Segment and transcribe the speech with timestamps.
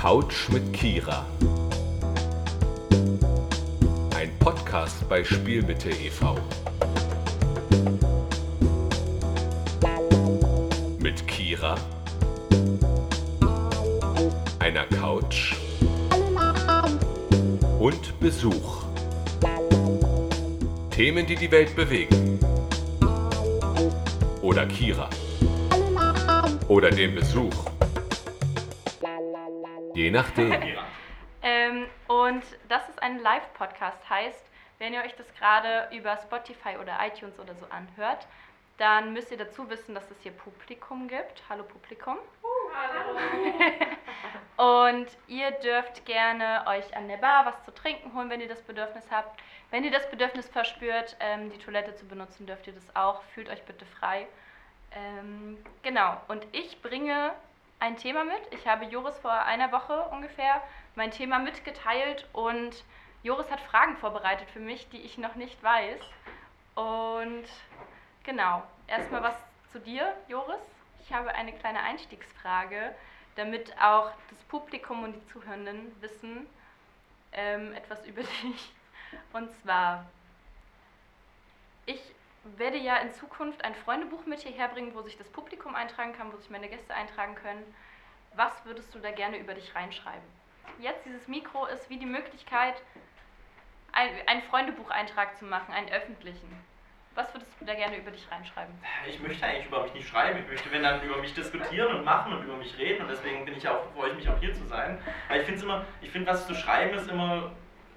[0.00, 1.26] Couch mit Kira.
[4.16, 6.38] Ein Podcast bei Spielmitte e.V.
[10.98, 11.74] Mit Kira,
[14.58, 15.56] einer Couch
[17.78, 18.84] und Besuch.
[20.90, 22.40] Themen, die die Welt bewegen.
[24.40, 25.10] Oder Kira.
[26.68, 27.70] Oder den Besuch.
[30.00, 30.50] Je nachdem.
[31.42, 34.44] Ähm, und das ist ein Live-Podcast, heißt,
[34.78, 38.26] wenn ihr euch das gerade über Spotify oder iTunes oder so anhört,
[38.76, 41.42] dann müsst ihr dazu wissen, dass es hier Publikum gibt.
[41.48, 42.18] Hallo Publikum.
[44.58, 48.60] und ihr dürft gerne euch an der Bar was zu trinken holen, wenn ihr das
[48.60, 49.40] Bedürfnis habt.
[49.70, 53.22] Wenn ihr das Bedürfnis verspürt, ähm, die Toilette zu benutzen, dürft ihr das auch.
[53.32, 54.26] Fühlt euch bitte frei.
[54.92, 57.32] Ähm, genau, und ich bringe
[57.80, 58.40] ein Thema mit.
[58.52, 60.62] Ich habe Joris vor einer Woche ungefähr
[60.94, 62.84] mein Thema mitgeteilt und
[63.22, 66.00] Joris hat Fragen vorbereitet für mich, die ich noch nicht weiß.
[66.74, 67.44] Und
[68.22, 69.34] genau, erstmal was
[69.72, 70.60] zu dir, Joris.
[71.02, 72.94] Ich habe eine kleine Einstiegsfrage,
[73.36, 76.46] damit auch das Publikum und die Zuhörenden wissen
[77.32, 78.72] ähm, etwas über dich.
[79.32, 80.04] Und zwar,
[81.86, 82.00] ich
[82.56, 86.32] werde ja in Zukunft ein Freundebuch mit hierher bringen, wo sich das Publikum eintragen kann,
[86.32, 87.62] wo sich meine Gäste eintragen können.
[88.34, 90.22] Was würdest du da gerne über dich reinschreiben?
[90.78, 92.74] Jetzt dieses Mikro ist wie die Möglichkeit,
[93.92, 96.48] einen Freundebucheintrag zu machen, einen öffentlichen.
[97.16, 98.72] Was würdest du da gerne über dich reinschreiben?
[99.08, 100.38] Ich möchte eigentlich über mich nicht schreiben.
[100.38, 103.02] Ich möchte, wenn dann über mich diskutieren und machen und über mich reden.
[103.02, 105.02] Und deswegen bin ich auch, freue ich mich auch hier zu sein.
[105.28, 107.50] Weil ich finde immer, ich finde, was zu schreiben ist immer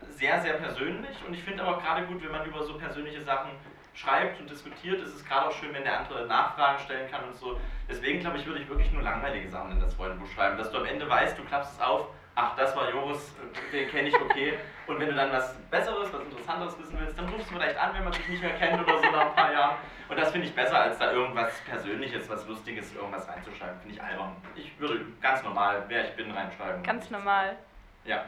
[0.10, 1.16] sehr, sehr persönlich.
[1.28, 3.52] Und ich finde aber gerade gut, wenn man über so persönliche Sachen
[3.94, 7.36] schreibt und diskutiert, ist es gerade auch schön, wenn der andere Nachfragen stellen kann und
[7.36, 7.60] so.
[7.90, 10.78] Deswegen glaube ich, würde ich wirklich nur langweilige Sachen in das Freundebuch schreiben, dass du
[10.78, 13.34] am Ende weißt, du klappst es auf, ach, das war Joris,
[13.72, 14.58] den kenne ich, okay.
[14.88, 17.94] Und wenn du dann was Besseres, was Interessanteres wissen willst, dann rufst du vielleicht an,
[17.94, 19.76] wenn man sich nicht mehr kennt oder so nach ein paar Jahren.
[20.10, 23.80] Und das finde ich besser, als da irgendwas Persönliches, was Lustiges, irgendwas reinzuschreiben.
[23.80, 24.36] Finde ich albern.
[24.56, 26.84] Ich würde ganz normal, wer ich bin, reinschreiben.
[26.84, 27.56] Ganz normal.
[28.04, 28.26] Ja.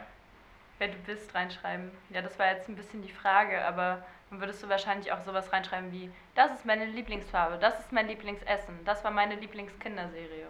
[0.78, 1.90] Wer du bist, reinschreiben.
[2.10, 5.52] Ja, das war jetzt ein bisschen die Frage, aber dann würdest du wahrscheinlich auch sowas
[5.52, 10.48] reinschreiben wie, das ist meine Lieblingsfarbe, das ist mein Lieblingsessen, das war meine Lieblingskinderserie.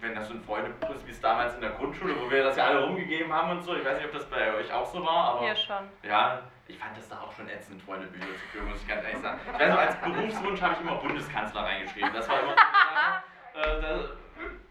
[0.00, 2.56] Wenn das so ein Freundebuch ist, wie es damals in der Grundschule, wo wir das
[2.56, 5.04] ja alle rumgegeben haben und so, ich weiß nicht, ob das bei euch auch so
[5.04, 5.40] war, aber...
[5.40, 5.88] Hier schon.
[6.02, 9.20] Ja, ich fand das da auch schon ätzend, Freundebücher zu führen, muss ich ganz ehrlich
[9.20, 9.40] sagen.
[9.46, 13.80] Ich weiß noch, als Berufswunsch habe ich immer Bundeskanzler reingeschrieben, das war immer so eine
[13.80, 14.10] Sache, äh, das,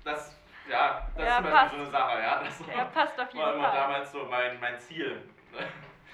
[0.04, 2.44] das, ja, das ja, ist Beispiel so eine Sache, ja.
[2.44, 3.78] Das ja, passt auf jeden war immer Fall.
[3.78, 5.22] damals so mein, mein Ziel.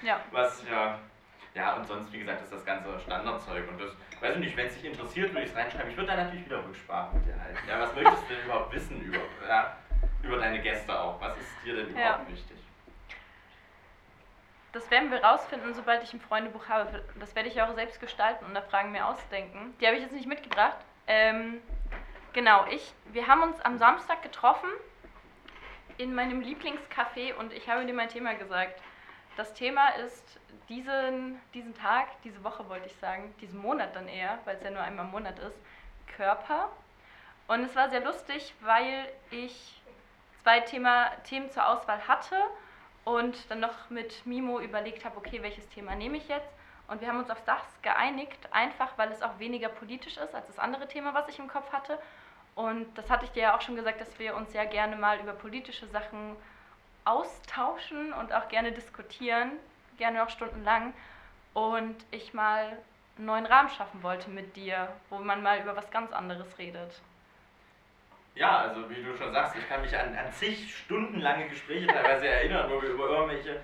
[0.02, 0.20] Ja.
[0.30, 0.98] Was, ja,
[1.54, 3.68] ja, und sonst, wie gesagt, ist das ganze Standardzeug.
[3.68, 5.90] Und das, weiß ich nicht, wenn es dich interessiert, würde ich es reinschreiben.
[5.90, 7.58] Ich würde da natürlich wieder Rücksprache mit dir halten.
[7.68, 9.76] Ja, was möchtest du denn überhaupt wissen über, ja,
[10.22, 11.20] über deine Gäste auch?
[11.20, 12.32] Was ist dir denn überhaupt Ja.
[12.32, 12.56] wichtig?
[14.72, 17.02] Das werden wir rausfinden, sobald ich ein Freundebuch habe.
[17.18, 19.74] Das werde ich auch selbst gestalten und da Fragen mir ausdenken.
[19.80, 20.76] Die habe ich jetzt nicht mitgebracht.
[21.06, 21.62] Ähm,
[22.34, 24.68] genau, ich, wir haben uns am Samstag getroffen
[25.96, 28.80] in meinem Lieblingscafé und ich habe dir mein Thema gesagt.
[29.36, 30.37] Das Thema ist
[30.68, 34.70] diesen, diesen Tag, diese Woche wollte ich sagen, diesen Monat dann eher, weil es ja
[34.70, 35.56] nur einmal im Monat ist,
[36.16, 36.70] Körper.
[37.46, 39.80] Und es war sehr lustig, weil ich
[40.42, 42.36] zwei Thema, Themen zur Auswahl hatte
[43.04, 46.48] und dann noch mit Mimo überlegt habe, okay, welches Thema nehme ich jetzt?
[46.88, 50.46] Und wir haben uns auf das geeinigt, einfach weil es auch weniger politisch ist als
[50.46, 51.98] das andere Thema, was ich im Kopf hatte.
[52.54, 55.20] Und das hatte ich dir ja auch schon gesagt, dass wir uns sehr gerne mal
[55.20, 56.34] über politische Sachen
[57.04, 59.52] austauschen und auch gerne diskutieren,
[59.98, 60.94] gerne auch stundenlang.
[61.54, 62.78] Und ich mal
[63.16, 67.00] einen neuen Rahmen schaffen wollte mit dir, wo man mal über was ganz anderes redet.
[68.34, 72.28] Ja, also wie du schon sagst, ich kann mich an, an zig stundenlange Gespräche teilweise
[72.28, 73.60] erinnern, wo wir über irgendwelche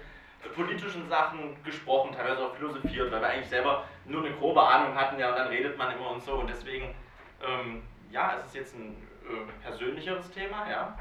[0.55, 5.19] politischen Sachen gesprochen, teilweise auch philosophiert, weil wir eigentlich selber nur eine grobe Ahnung hatten,
[5.19, 6.35] ja, und dann redet man immer und so.
[6.35, 6.94] Und deswegen,
[7.47, 10.99] ähm, ja, es ist jetzt ein äh, persönlicheres Thema, ja.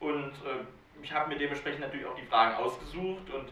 [0.00, 3.50] Und äh, ich habe mir dementsprechend natürlich auch die Fragen ausgesucht und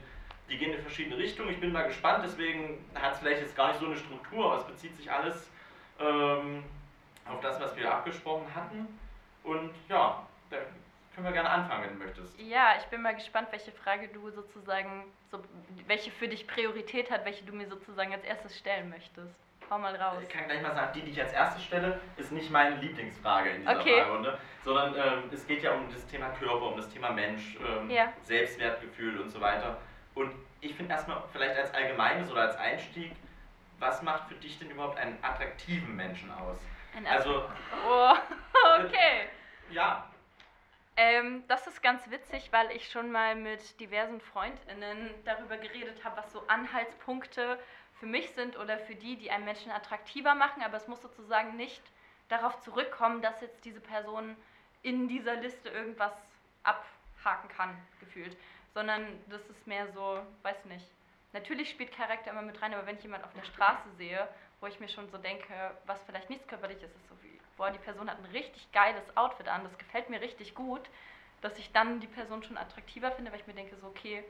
[0.52, 1.48] die gehen in verschiedene Richtungen.
[1.50, 4.58] Ich bin mal gespannt, deswegen hat es vielleicht jetzt gar nicht so eine Struktur, aber
[4.60, 5.50] es bezieht sich alles
[5.98, 6.62] ähm,
[7.26, 8.86] auf das, was wir abgesprochen hatten.
[9.44, 10.56] Und ja, da
[11.14, 12.38] können wir gerne anfangen, wenn du möchtest.
[12.38, 15.42] Ja, ich bin mal gespannt, welche Frage du sozusagen, so,
[15.86, 19.40] welche für dich Priorität hat, welche du mir sozusagen als erstes stellen möchtest.
[19.70, 20.18] Hau mal raus.
[20.22, 23.50] Ich kann gleich mal sagen, die, die ich als erstes stelle, ist nicht meine Lieblingsfrage
[23.50, 24.00] in dieser Okay.
[24.02, 27.88] Fragerunde, sondern ähm, es geht ja um das Thema Körper, um das Thema Mensch, ähm,
[27.88, 28.12] Ja.
[28.22, 29.78] Selbstwertgefühl und so weiter.
[30.14, 33.12] Und ich finde erstmal vielleicht als allgemeines oder als Einstieg,
[33.78, 36.58] was macht für dich denn überhaupt einen attraktiven Menschen aus?
[36.96, 37.44] Ein Also,
[37.88, 38.14] Oh,
[38.78, 39.28] okay.
[39.70, 40.06] ja,
[40.96, 46.18] Ähm, das ist ganz witzig, weil ich schon mal mit diversen FreundInnen darüber geredet habe,
[46.18, 47.58] was so Anhaltspunkte
[47.98, 50.62] für mich sind oder für die, die einen Menschen attraktiver machen.
[50.62, 51.82] Aber es muss sozusagen nicht
[52.28, 54.36] darauf zurückkommen, dass jetzt diese Person
[54.82, 56.12] in dieser Liste irgendwas
[56.62, 58.36] abhaken kann, gefühlt.
[58.74, 60.86] Sondern das ist mehr so, weiß nicht.
[61.32, 64.28] Natürlich spielt Charakter immer mit rein, aber wenn ich jemanden auf der Straße sehe,
[64.60, 65.52] wo ich mir schon so denke,
[65.86, 69.04] was vielleicht nichts körperlich ist, ist so wie, boah, die Person hat ein richtig geiles
[69.16, 70.82] Outfit an, das gefällt mir richtig gut,
[71.40, 74.22] dass ich dann die Person schon attraktiver finde, weil ich mir denke, so, okay,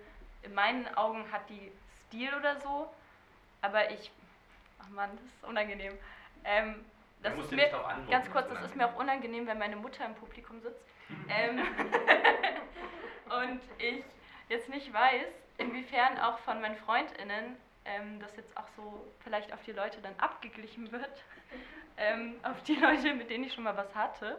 [0.43, 1.71] in meinen Augen hat die
[2.07, 2.89] Stil oder so,
[3.61, 4.11] aber ich,
[4.81, 5.99] ach man, das ist unangenehm.
[6.45, 6.85] Ähm,
[7.23, 7.71] das ist mir,
[8.11, 10.85] ganz kurz, das ist mir auch unangenehm, wenn meine Mutter im Publikum sitzt.
[11.29, 11.59] ähm,
[13.31, 14.03] und ich
[14.53, 15.27] jetzt nicht weiß,
[15.59, 20.15] inwiefern auch von meinen FreundInnen ähm, das jetzt auch so vielleicht auf die Leute dann
[20.19, 21.25] abgeglichen wird,
[21.97, 24.39] ähm, auf die Leute, mit denen ich schon mal was hatte.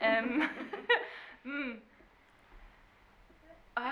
[0.00, 0.48] Ähm,
[1.42, 1.82] hm.
[3.74, 3.82] ah,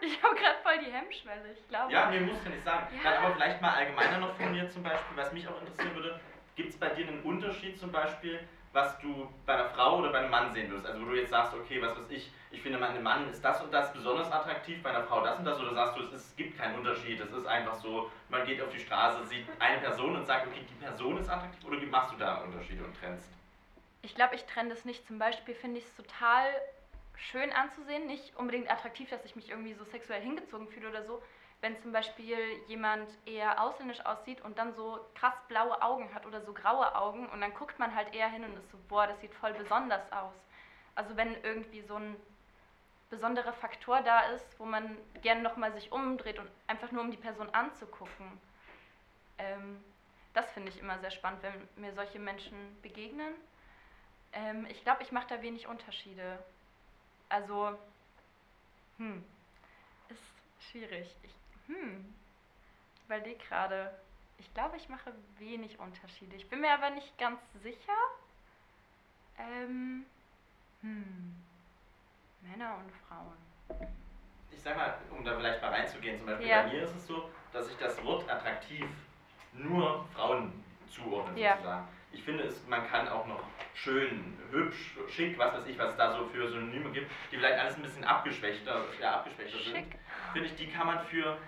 [0.00, 1.92] ich habe gerade voll die Hemmschwelle, ich glaube.
[1.92, 2.86] Ja, mir muss ja nicht sagen.
[2.96, 3.10] Ja.
[3.10, 6.20] Dann aber vielleicht mal allgemeiner noch von mir zum Beispiel, was mich auch interessieren würde,
[6.56, 8.40] gibt es bei dir einen Unterschied zum Beispiel,
[8.72, 10.86] was du bei einer Frau oder bei einem Mann sehen würdest?
[10.86, 13.44] Also wo du jetzt sagst, okay, was weiß ich, ich finde bei einem Mann ist
[13.44, 16.12] das und das besonders attraktiv, bei einer Frau das und das, oder sagst du, es,
[16.12, 19.46] ist, es gibt keinen Unterschied, es ist einfach so, man geht auf die Straße, sieht
[19.58, 22.98] eine Person und sagt, okay, die Person ist attraktiv, oder machst du da Unterschiede und
[22.98, 23.28] trennst?
[24.02, 25.06] Ich glaube, ich trenne das nicht.
[25.06, 26.48] Zum Beispiel finde ich es total
[27.16, 31.22] schön anzusehen, nicht unbedingt attraktiv, dass ich mich irgendwie so sexuell hingezogen fühle oder so,
[31.62, 32.36] wenn zum Beispiel
[32.66, 37.28] jemand eher ausländisch aussieht und dann so krass blaue Augen hat oder so graue Augen
[37.28, 40.12] und dann guckt man halt eher hin und ist so, boah, das sieht voll besonders
[40.12, 40.34] aus.
[40.96, 42.16] Also wenn irgendwie so ein
[43.10, 47.16] besonderer Faktor da ist, wo man gerne nochmal sich umdreht und einfach nur um die
[47.16, 48.40] Person anzugucken.
[49.38, 49.82] Ähm,
[50.34, 53.34] das finde ich immer sehr spannend, wenn mir solche Menschen begegnen.
[54.32, 56.42] Ähm, ich glaube, ich mache da wenig Unterschiede.
[57.28, 57.78] Also,
[58.96, 59.22] hm,
[60.08, 61.14] ist schwierig.
[61.22, 61.41] Ich
[61.72, 62.14] hm,
[62.94, 63.98] ich überlege gerade.
[64.38, 66.36] Ich glaube, ich mache wenig Unterschiede.
[66.36, 67.92] Ich bin mir aber nicht ganz sicher.
[69.38, 70.04] Ähm,
[70.80, 71.36] hm,
[72.40, 73.88] Männer und Frauen.
[74.50, 76.62] Ich sag mal, um da vielleicht mal reinzugehen, zum Beispiel ja.
[76.62, 78.86] bei mir ist es so, dass ich das Wort attraktiv
[79.52, 80.52] nur Frauen
[80.88, 81.56] zuordne, ja.
[81.56, 81.88] sozusagen.
[82.12, 83.42] Ich finde, es, man kann auch noch
[83.74, 87.58] schön, hübsch, schick, was weiß ich, was es da so für Synonyme gibt, die vielleicht
[87.58, 89.86] alles ein bisschen abgeschwächter, ja, abgeschwächter sind.
[90.32, 91.38] Finde ich, die kann man für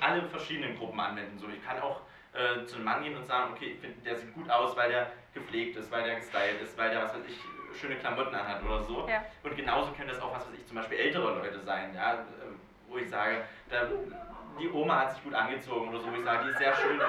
[0.00, 1.38] alle verschiedenen Gruppen anwenden.
[1.38, 2.00] So, ich kann auch
[2.32, 4.90] äh, zu einem Mann gehen und sagen, okay, ich finde, der sieht gut aus, weil
[4.90, 7.38] der gepflegt ist, weil der gestylt ist, weil der, was weiß ich,
[7.78, 9.06] schöne Klamotten anhat oder so.
[9.08, 9.24] Ja.
[9.42, 12.16] Und genauso können das auch, was weiß ich, zum Beispiel ältere Leute sein, ja, äh,
[12.88, 13.88] wo ich sage, da,
[14.58, 17.00] die Oma hat sich gut angezogen oder so, wo ich sage, die ist sehr schön.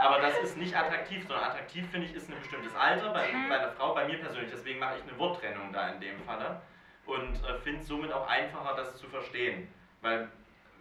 [0.00, 3.48] aber das ist nicht attraktiv, sondern attraktiv finde ich ist ein bestimmtes Alter bei, mhm.
[3.48, 4.50] bei einer Frau, bei mir persönlich.
[4.50, 6.60] Deswegen mache ich eine Worttrennung da in dem Falle
[7.06, 9.68] und äh, finde es somit auch einfacher, das zu verstehen.
[10.00, 10.28] Weil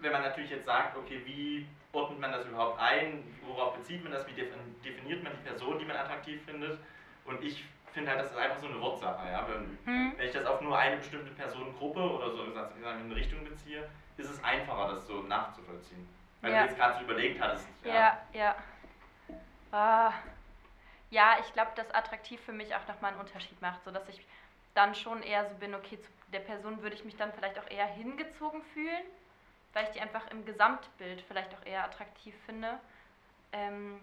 [0.04, 4.12] wenn man natürlich jetzt sagt, okay, wie ordnet man das überhaupt ein, worauf bezieht man
[4.12, 6.80] das, wie definiert man die Person, die man attraktiv findet.
[7.26, 7.64] Und ich
[7.94, 9.32] finde halt, das ist einfach so eine Wortsache.
[9.32, 9.48] Ja?
[9.48, 10.14] Wenn, hm.
[10.18, 13.88] wenn ich das auf nur eine bestimmte Personengruppe oder so gesagt, in eine Richtung beziehe,
[14.18, 16.08] ist es einfacher, das so nachzuvollziehen.
[16.42, 16.64] Weil ja.
[16.64, 17.68] du jetzt gerade so überlegt hattest.
[17.86, 18.22] Ja, ja.
[18.34, 18.56] Ja,
[19.72, 20.14] ah.
[21.10, 24.26] ja ich glaube, dass attraktiv für mich auch nochmal einen Unterschied macht, sodass ich
[24.74, 27.70] dann schon eher so bin, okay, zu der Person würde ich mich dann vielleicht auch
[27.70, 29.04] eher hingezogen fühlen
[29.74, 32.80] weil ich die einfach im Gesamtbild vielleicht auch eher attraktiv finde
[33.52, 34.00] ähm,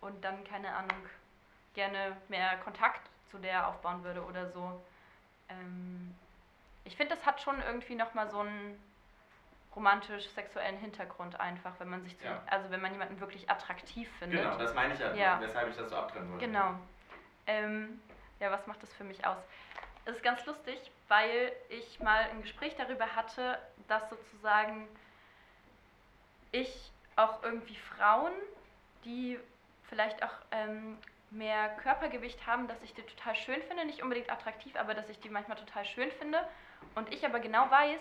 [0.00, 0.98] und dann, keine Ahnung,
[1.74, 4.80] gerne mehr Kontakt zu der aufbauen würde oder so.
[5.48, 6.14] Ähm,
[6.84, 8.82] ich finde, das hat schon irgendwie nochmal so einen
[9.76, 12.42] romantisch-sexuellen Hintergrund einfach, wenn man sich, zu, ja.
[12.46, 14.42] also wenn man jemanden wirklich attraktiv findet.
[14.42, 15.40] Genau, das meine ich ja, ja.
[15.40, 16.46] weshalb ich das so abtrennen wollte.
[16.46, 16.74] Genau.
[17.46, 18.00] Ähm,
[18.40, 19.38] ja, was macht das für mich aus?
[20.04, 23.58] Es ist ganz lustig, weil ich mal ein Gespräch darüber hatte,
[23.88, 24.88] dass sozusagen
[26.52, 28.32] ich auch irgendwie Frauen,
[29.04, 29.38] die
[29.88, 30.98] vielleicht auch ähm,
[31.30, 35.18] mehr Körpergewicht haben, dass ich die total schön finde, nicht unbedingt attraktiv, aber dass ich
[35.20, 36.46] die manchmal total schön finde.
[36.94, 38.00] Und ich aber genau weiß,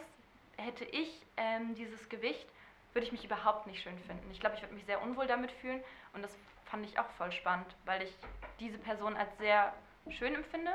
[0.57, 2.47] hätte ich ähm, dieses Gewicht,
[2.93, 4.29] würde ich mich überhaupt nicht schön finden.
[4.31, 6.35] Ich glaube, ich würde mich sehr unwohl damit fühlen und das
[6.65, 8.13] fand ich auch voll spannend, weil ich
[8.59, 9.73] diese Person als sehr
[10.09, 10.71] schön empfinde,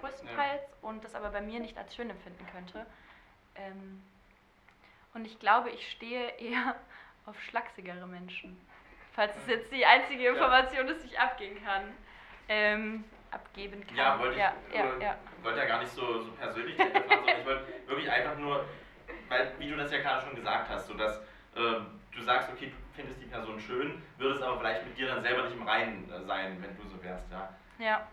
[0.00, 0.88] größtenteils, ja.
[0.88, 2.86] und das aber bei mir nicht als schön empfinden könnte.
[3.54, 4.02] Ähm,
[5.14, 6.76] und ich glaube, ich stehe eher
[7.26, 8.56] auf schlachsigere Menschen.
[9.12, 11.82] Falls es jetzt die einzige Information ist, die ich abgeben kann.
[12.48, 13.96] Ähm, abgeben kann.
[13.96, 15.16] Ja, wollte ich ja, ja, ja.
[15.42, 18.64] Wollte ja gar nicht so, so persönlich fragen, sondern ich wollte wirklich einfach nur,
[19.28, 21.18] weil, wie du das ja gerade schon gesagt hast, so dass
[21.56, 21.80] äh,
[22.14, 25.42] du sagst, okay, du findest die Person schön, würdest aber vielleicht mit dir dann selber
[25.44, 27.48] nicht im Reinen äh, sein, wenn du so wärst, ja.
[27.78, 28.06] Ja.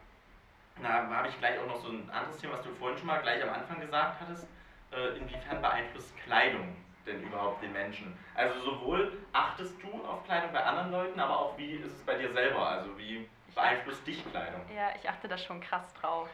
[0.82, 3.22] Na, habe ich gleich auch noch so ein anderes Thema, was du vorhin schon mal
[3.22, 4.48] gleich am Anfang gesagt hattest.
[4.91, 6.75] Äh, inwiefern beeinflusst Kleidung
[7.06, 8.18] denn überhaupt den Menschen?
[8.36, 12.16] Also sowohl achtest du auf Kleidung bei anderen Leuten, aber auch wie ist es bei
[12.16, 12.68] dir selber?
[12.68, 14.62] Also wie beeinflusst dich Kleidung?
[14.76, 16.30] Ja, ich achte da schon krass drauf.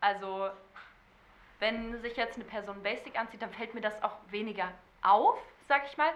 [0.00, 0.50] Also,
[1.58, 4.70] wenn sich jetzt eine Person Basic anzieht, dann fällt mir das auch weniger
[5.02, 5.38] auf,
[5.68, 6.10] sag ich mal.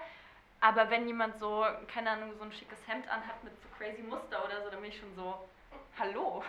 [0.60, 4.44] Aber wenn jemand so, keine Ahnung, so ein schickes Hemd anhat mit so crazy Muster
[4.44, 5.48] oder so, dann bin ich schon so,
[5.98, 6.44] hallo.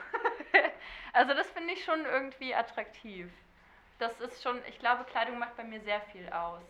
[1.14, 3.32] also das finde ich schon irgendwie attraktiv.
[4.00, 6.64] Das ist schon, ich glaube, Kleidung macht bei mir sehr viel aus.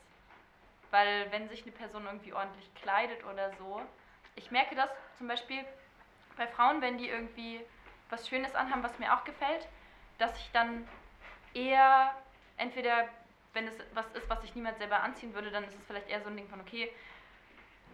[0.92, 3.82] Weil wenn sich eine Person irgendwie ordentlich kleidet oder so,
[4.36, 5.64] ich merke das zum Beispiel
[6.38, 7.62] bei Frauen, wenn die irgendwie
[8.10, 9.68] was Schönes anhaben, was mir auch gefällt,
[10.18, 10.88] dass ich dann
[11.54, 12.14] eher
[12.58, 13.08] entweder,
[13.54, 16.22] wenn es was ist, was ich niemals selber anziehen würde, dann ist es vielleicht eher
[16.22, 16.92] so ein Ding von, okay,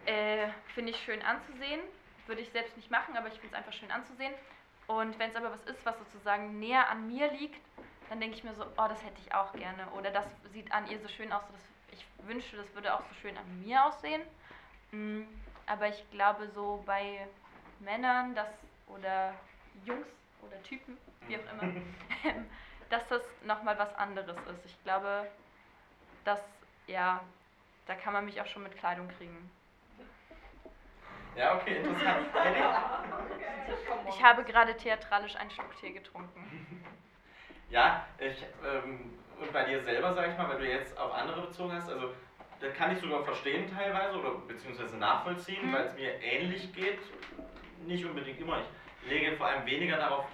[0.06, 1.80] äh, finde ich schön anzusehen,
[2.26, 4.32] würde ich selbst nicht machen, aber ich finde es einfach schön anzusehen.
[4.86, 7.60] Und wenn es aber was ist, was sozusagen näher an mir liegt,
[8.08, 9.86] dann denke ich mir so, oh, das hätte ich auch gerne.
[9.92, 11.60] Oder das sieht an ihr so schön aus, dass
[11.98, 14.22] ich wünschte, das würde auch so schön an mir aussehen.
[14.92, 15.22] Mm,
[15.66, 17.26] aber ich glaube, so bei
[17.80, 18.48] Männern das,
[18.86, 19.34] oder
[19.84, 20.08] Jungs
[20.42, 21.72] oder Typen, wie auch immer,
[22.90, 24.64] dass das nochmal was anderes ist.
[24.66, 25.28] Ich glaube,
[26.24, 26.40] dass,
[26.86, 27.20] ja,
[27.86, 29.50] da kann man mich auch schon mit Kleidung kriegen.
[31.36, 32.26] Ja, okay, interessant.
[34.08, 36.82] Ich habe gerade theatralisch einen Schluck Tee getrunken.
[37.68, 41.42] Ja, ich, ähm, und bei dir selber, sag ich mal, wenn du jetzt auf andere
[41.42, 42.12] bezogen hast, also
[42.60, 45.72] da kann ich sogar verstehen teilweise oder beziehungsweise nachvollziehen, mhm.
[45.72, 46.98] weil es mir ähnlich geht.
[47.86, 48.60] Nicht unbedingt immer.
[49.02, 50.26] Ich lege vor allem weniger darauf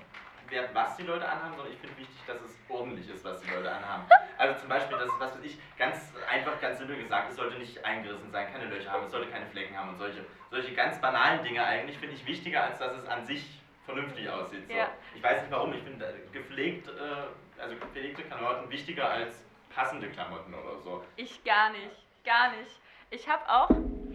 [0.49, 3.51] Wert, was die Leute anhaben, sondern ich finde wichtig, dass es ordentlich ist, was die
[3.51, 4.05] Leute anhaben.
[4.39, 7.85] Also zum Beispiel, das ist, was ich, ganz einfach, ganz simpel gesagt, es sollte nicht
[7.85, 11.43] eingerissen sein, keine Löcher haben, es sollte keine Flecken haben und solche, solche ganz banalen
[11.43, 14.67] Dinge eigentlich finde ich wichtiger, als dass es an sich vernünftig aussieht.
[14.69, 14.75] So.
[14.75, 14.89] Ja.
[15.15, 16.93] Ich weiß nicht warum, ich äh, gepflegt, äh,
[17.65, 19.45] also gepflegte Klamotten wichtiger als
[19.75, 21.05] passende Klamotten oder so.
[21.17, 22.81] Ich gar nicht, gar nicht.
[23.11, 23.69] Ich habe auch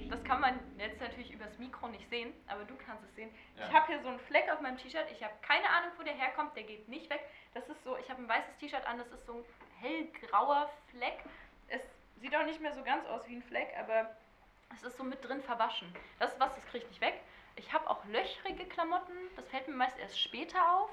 [0.10, 3.30] das kann man jetzt natürlich übers Mikro nicht sehen, aber du kannst es sehen.
[3.56, 3.68] Ja.
[3.68, 5.06] Ich habe hier so einen Fleck auf meinem T-Shirt.
[5.12, 6.56] Ich habe keine Ahnung, wo der herkommt.
[6.56, 7.22] Der geht nicht weg.
[7.54, 9.46] Das ist so, ich habe ein weißes T-Shirt an, das ist so ein
[9.82, 11.20] hellgrauer Fleck.
[11.68, 11.82] Es
[12.20, 14.10] sieht auch nicht mehr so ganz aus wie ein Fleck, aber
[14.74, 15.94] es ist so mit drin verwaschen.
[16.18, 17.22] Das ist was, das kriege ich nicht weg.
[17.56, 20.90] Ich habe auch löchrige Klamotten, das fällt mir meist erst später auf.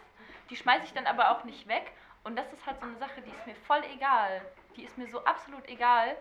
[0.50, 1.92] Die schmeiße ich dann aber auch nicht weg.
[2.26, 4.42] Und das ist halt so eine Sache, die ist mir voll egal.
[4.74, 6.16] Die ist mir so absolut egal.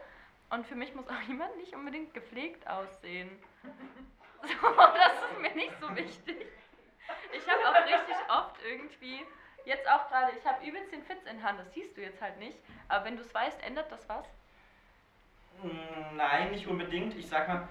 [0.51, 3.29] Und für mich muss auch jemand nicht unbedingt gepflegt aussehen.
[4.41, 6.45] So, das ist mir nicht so wichtig.
[7.31, 9.25] Ich habe auch richtig oft irgendwie,
[9.63, 12.37] jetzt auch gerade, ich habe übelst den Fitz in Hand, das siehst du jetzt halt
[12.37, 12.59] nicht.
[12.87, 14.27] Aber wenn du es weißt, ändert das was?
[16.13, 17.15] Nein, nicht unbedingt.
[17.15, 17.67] Ich sag mal,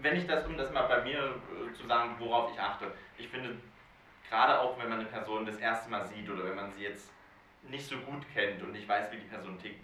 [0.00, 3.28] wenn ich das, um das mal bei mir äh, zu sagen, worauf ich achte, ich
[3.28, 3.56] finde,
[4.28, 7.12] gerade auch wenn man eine Person das erste Mal sieht oder wenn man sie jetzt
[7.62, 9.80] nicht so gut kennt und nicht weiß, wie die Person tickt,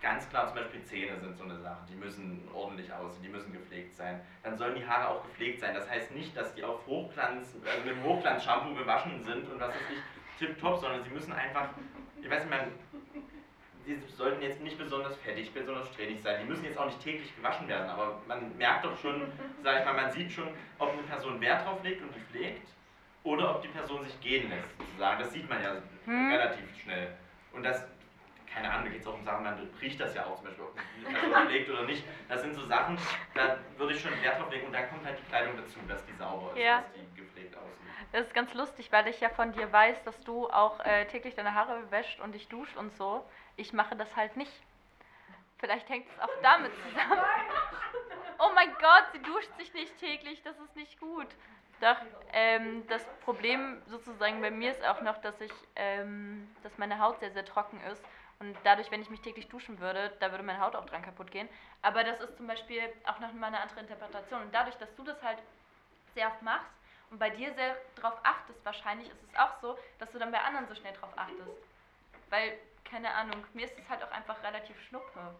[0.00, 3.52] ganz klar zum Beispiel Zähne sind so eine Sache, die müssen ordentlich aussehen, die müssen
[3.52, 4.20] gepflegt sein.
[4.42, 5.74] Dann sollen die Haare auch gepflegt sein.
[5.74, 9.90] Das heißt nicht, dass die auf Hochglanz, also mit Hochglanz-Shampoo gewaschen sind und was ist
[9.90, 10.02] nicht
[10.38, 11.68] tipptopp, sondern sie müssen einfach,
[12.20, 12.72] ich weiß nicht, man,
[13.86, 16.40] die sollten jetzt nicht besonders fettig, besonders strähnig sein.
[16.42, 19.32] Die müssen jetzt auch nicht täglich gewaschen werden, aber man merkt doch schon,
[19.62, 22.68] sag ich mal, man sieht schon, ob eine Person Wert drauf legt und die pflegt
[23.28, 25.20] oder ob die Person sich gehen lässt, sozusagen.
[25.20, 26.30] Das sieht man ja hm.
[26.30, 27.14] relativ schnell.
[27.52, 27.86] Und das
[28.52, 30.64] keine Ahnung, da geht es auch um Sachen, man riecht das ja auch zum Beispiel,
[30.64, 32.04] ob eine Person legt oder nicht.
[32.28, 32.98] Das sind so Sachen,
[33.34, 36.04] da würde ich schon Wert drauf legen und dann kommt halt die Kleidung dazu, dass
[36.06, 36.80] die sauber ist, ja.
[36.80, 37.78] dass die gepflegt aussieht.
[38.12, 41.34] Das ist ganz lustig, weil ich ja von dir weiß, dass du auch äh, täglich
[41.34, 43.24] deine Haare wäscht und dich duscht und so.
[43.56, 44.52] Ich mache das halt nicht.
[45.58, 47.20] Vielleicht hängt es auch damit zusammen.
[48.40, 51.26] Oh mein Gott, sie duscht sich nicht täglich, das ist nicht gut.
[51.80, 51.96] Doch,
[52.32, 57.20] ähm, das Problem sozusagen bei mir ist auch noch, dass ich, ähm, dass meine Haut
[57.20, 58.02] sehr, sehr trocken ist
[58.40, 61.30] und dadurch, wenn ich mich täglich duschen würde, da würde meine Haut auch dran kaputt
[61.30, 61.48] gehen.
[61.82, 64.42] Aber das ist zum Beispiel auch noch mal eine andere Interpretation.
[64.42, 65.38] Und dadurch, dass du das halt
[66.14, 66.70] sehr oft machst
[67.10, 70.40] und bei dir sehr drauf achtest, wahrscheinlich ist es auch so, dass du dann bei
[70.40, 71.50] anderen so schnell drauf achtest.
[72.30, 75.34] Weil, keine Ahnung, mir ist es halt auch einfach relativ schnuppe.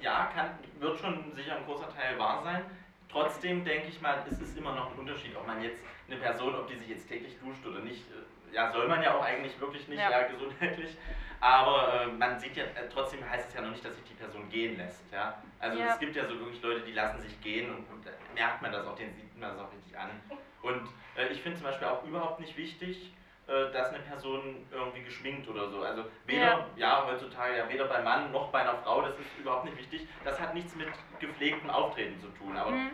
[0.00, 2.64] Ja, kann, wird schon sicher ein großer Teil wahr sein.
[3.10, 6.54] Trotzdem denke ich mal, ist es immer noch ein Unterschied, ob man jetzt eine Person,
[6.54, 8.04] ob die sich jetzt täglich duscht oder nicht.
[8.10, 10.96] Äh, ja, soll man ja auch eigentlich wirklich nicht, ja, ja gesundheitlich.
[11.40, 14.14] Aber äh, man sieht ja, äh, trotzdem heißt es ja noch nicht, dass sich die
[14.14, 15.10] Person gehen lässt.
[15.10, 15.42] Ja?
[15.58, 15.86] Also ja.
[15.92, 18.86] es gibt ja so wirklich Leute, die lassen sich gehen und, und merkt man das
[18.86, 20.10] auch, denen sieht man das auch richtig an.
[20.62, 23.12] Und äh, ich finde zum Beispiel auch überhaupt nicht wichtig,
[23.50, 25.82] äh, dass eine Person irgendwie geschminkt oder so.
[25.82, 26.66] Also weder, ja.
[26.76, 27.06] ja.
[27.06, 30.06] heutzutage ja weder beim Mann noch bei einer Frau, das ist überhaupt nicht wichtig.
[30.22, 30.86] Das hat nichts mit
[31.18, 32.56] gepflegtem Auftreten zu tun.
[32.56, 32.92] Aber mhm.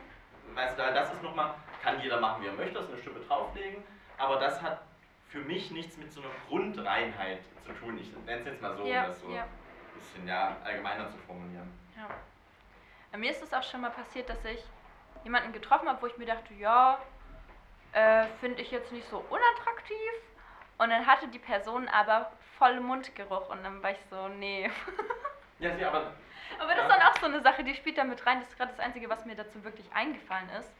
[0.55, 3.85] weißt du, das ist nochmal, kann jeder machen, wie er möchte, das eine Stimme drauflegen.
[4.17, 4.81] Aber das hat
[5.29, 7.99] für mich nichts mit so einer Grundreinheit zu tun.
[7.99, 9.43] Ich nenne es jetzt mal so, um Ja, das so ja.
[9.43, 11.71] ein bisschen ja, allgemeiner zu formulieren.
[11.95, 12.09] Ja.
[13.13, 14.65] Bei mir ist es auch schon mal passiert, dass ich
[15.23, 16.99] jemanden getroffen habe, wo ich mir dachte, ja,
[17.93, 20.13] äh, finde ich jetzt nicht so unattraktiv.
[20.79, 24.71] Und dann hatte die Person aber voll Mundgeruch und dann war ich so, nee.
[25.59, 26.13] Ja, sie aber
[26.61, 26.83] Aber das Ja.
[26.87, 28.41] ist dann auch so eine Sache, die spielt da mit rein.
[28.41, 30.71] Das ist gerade das Einzige, was mir dazu wirklich eingefallen ist.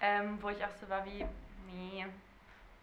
[0.00, 1.24] Ähm, wo ich auch so war wie,
[1.66, 2.06] nee,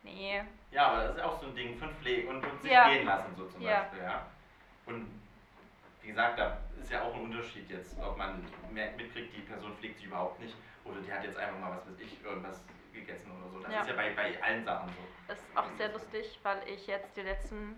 [0.04, 0.44] nee.
[0.72, 2.90] Ja, aber das ist auch so ein Ding von Pflege und, und sich Ja.
[2.90, 3.82] gehen lassen, so zum Ja.
[3.82, 4.26] Beispiel, ja.
[4.86, 5.20] Und
[6.02, 9.98] wie gesagt, da ist ja auch ein Unterschied jetzt, ob man mitkriegt, die Person pflegt
[9.98, 13.50] sich überhaupt nicht oder die hat jetzt einfach mal, was weiß ich, irgendwas gegessen oder
[13.50, 13.60] so.
[13.60, 13.82] Das Ja.
[13.82, 15.08] ist ja bei, bei allen Sachen so.
[15.28, 17.78] Das ist auch sehr lustig, weil ich jetzt die letzten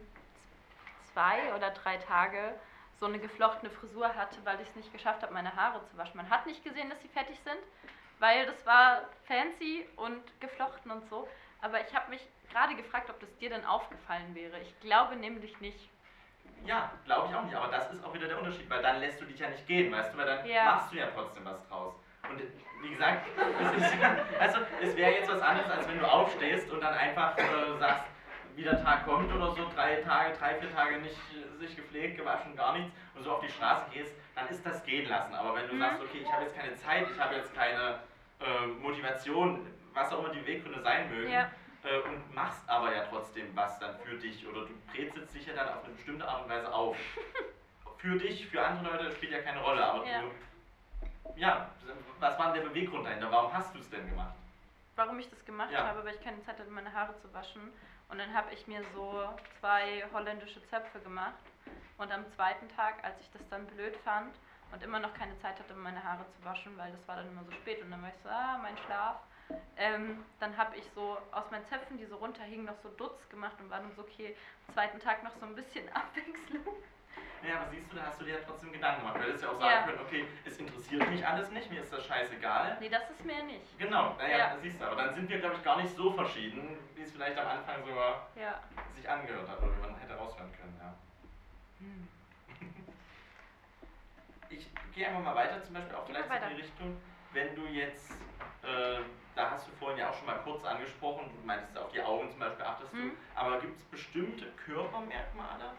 [1.14, 2.56] zwei oder drei Tage
[3.00, 6.18] so eine geflochtene Frisur hatte, weil ich es nicht geschafft habe, meine Haare zu waschen.
[6.18, 7.58] Man hat nicht gesehen, dass sie fertig sind,
[8.20, 11.28] weil das war fancy und geflochten und so.
[11.62, 14.60] Aber ich habe mich gerade gefragt, ob das dir dann aufgefallen wäre.
[14.60, 15.90] Ich glaube nämlich nicht.
[16.66, 19.20] Ja, glaube ich auch nicht, aber das ist auch wieder der Unterschied, weil dann lässt
[19.20, 20.66] du dich ja nicht gehen, weißt du, weil dann Ja.
[20.66, 21.94] machst du ja trotzdem was draus.
[22.30, 22.42] Und
[22.82, 23.28] wie gesagt,
[23.78, 23.94] es ist,
[24.40, 28.06] also es wäre jetzt was anderes, als wenn du aufstehst und dann einfach äh, sagst,
[28.56, 31.18] wie der Tag kommt oder so, drei Tage, drei, vier Tage nicht
[31.60, 35.08] sich gepflegt, gewaschen, gar nichts und so auf die Straße gehst, dann ist das gehen
[35.10, 35.34] lassen.
[35.34, 35.80] Aber wenn du Mhm.
[35.80, 38.00] sagst, okay, ich habe jetzt keine Zeit, ich habe jetzt keine
[38.40, 41.50] äh, Motivation, was auch immer die Weggründe sein mögen, Ja.
[41.84, 45.54] äh, und machst aber ja trotzdem was dann für dich oder du brezelst dich ja
[45.54, 46.98] dann auf eine bestimmte Art und Weise auf.
[47.98, 50.20] für dich, für andere Leute spielt ja keine Rolle, aber Ja.
[50.22, 50.28] du,
[51.36, 51.70] ja,
[52.20, 53.32] was war denn der Beweggrund dahinter?
[53.32, 54.34] Warum hast du es denn gemacht?
[54.96, 55.88] Warum ich das gemacht Ja.
[55.88, 57.72] habe, weil ich keine Zeit hatte, meine Haare zu waschen.
[58.10, 59.28] Und dann habe ich mir so
[59.60, 61.34] zwei holländische Zöpfe gemacht.
[61.98, 64.36] Und am zweiten Tag, als ich das dann blöd fand
[64.72, 67.44] und immer noch keine Zeit hatte, meine Haare zu waschen, weil das war dann immer
[67.44, 69.18] so spät und dann war ich so, ah, mein Schlaf.
[69.78, 73.56] Ähm, dann habe ich so aus meinen Zöpfen, die so runterhingen, noch so Dutz gemacht
[73.60, 74.36] und war dann so, okay,
[74.68, 76.76] am zweiten Tag noch so ein bisschen Abwechslung.
[77.48, 79.18] Ja, aber siehst du, da hast du dir ja trotzdem Gedanken gemacht.
[79.18, 79.84] Du hättest ja auch sagen Ja.
[79.84, 82.78] können, okay, es interessiert mich alles nicht, mir ist das scheißegal.
[82.80, 83.78] Nee, das ist mir nicht.
[83.78, 84.58] Genau, naja, Ja.
[84.62, 87.38] siehst du, aber dann sind wir, glaube ich, gar nicht so verschieden, wie es vielleicht
[87.38, 88.62] am Anfang sogar Ja.
[88.96, 90.94] sich angehört hat oder wie man hätte raushören können, ja.
[91.80, 92.08] Hm.
[94.50, 96.62] Ich gehe einfach mal weiter, zum Beispiel auch vielleicht in die.
[96.62, 96.98] Richtung,
[97.32, 98.12] wenn du jetzt,
[98.62, 99.00] äh,
[99.36, 102.30] da hast du vorhin ja auch schon mal kurz angesprochen, du meintest auf die Augen
[102.30, 103.10] zum Beispiel achtest Mhm.
[103.10, 105.72] du, aber gibt es bestimmte Körpermerkmale,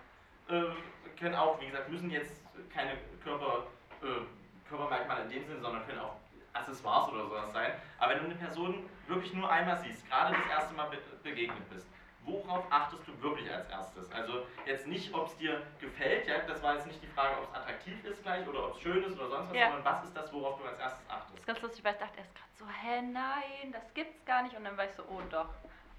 [0.48, 3.64] äh, können auch, wie gesagt, müssen jetzt keine Körper,
[4.02, 6.16] äh, Körpermerkmale in dem Sinne, sondern können auch
[6.52, 10.46] Accessoires oder sowas sein, aber wenn du eine Person wirklich nur einmal siehst, gerade das
[10.50, 11.86] erste Mal be begegnet bist,
[12.26, 14.10] Worauf achtest du wirklich als erstes?
[14.10, 17.50] Also jetzt nicht, ob es dir gefällt, ja, das war jetzt nicht die Frage, ob
[17.50, 19.66] es attraktiv ist gleich oder ob es schön ist oder sonst was, Ja.
[19.66, 21.38] sondern was ist das, worauf du als erstes Das achtest?
[21.40, 24.56] ist ganz lustig, weil ich dachte erst gerade so, hä, nein, das gibt's gar nicht.
[24.56, 25.50] Und dann war ich so, oh doch,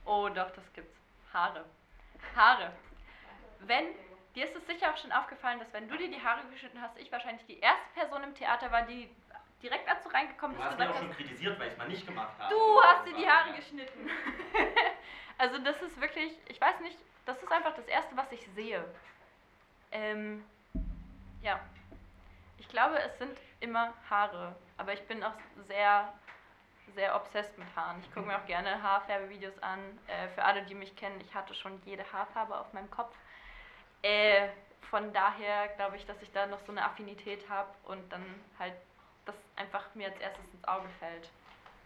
[0.06, 0.98] oh doch, das gibt's.
[1.32, 1.64] Haare.
[2.36, 2.72] Haare.
[3.60, 3.86] Wenn,
[4.36, 6.98] dir ist es sicher auch schon aufgefallen, dass wenn du dir die Haare geschnitten hast,
[6.98, 9.10] ich wahrscheinlich die erste Person im Theater war, die
[9.62, 11.80] direkt als du reingekommen Du bist, hast mich auch schon hast, kritisiert, weil ich es
[11.80, 12.54] mal nicht gemacht habe.
[12.54, 13.56] du hast dir die Haare Ja.
[13.56, 14.10] geschnitten.
[15.38, 18.84] also das ist wirklich, ich weiß nicht, das ist einfach das Erste, was ich sehe.
[19.92, 20.46] Ähm,
[21.42, 21.60] ja.
[22.58, 24.56] Ich glaube, es sind immer Haare.
[24.78, 25.34] Aber ich bin auch
[25.68, 26.12] sehr,
[26.94, 28.00] sehr obsessed mit Haaren.
[28.02, 29.80] Ich gucke mir auch gerne Haarfärbevideos an.
[30.08, 33.16] Äh, für alle, die mich kennen, ich hatte schon jede Haarfarbe auf meinem Kopf.
[34.06, 34.50] Äh,
[34.92, 38.24] von daher glaube ich, dass ich da noch so eine Affinität habe und dann
[38.60, 38.76] halt
[39.26, 41.28] das einfach mir als erstes ins Auge fällt.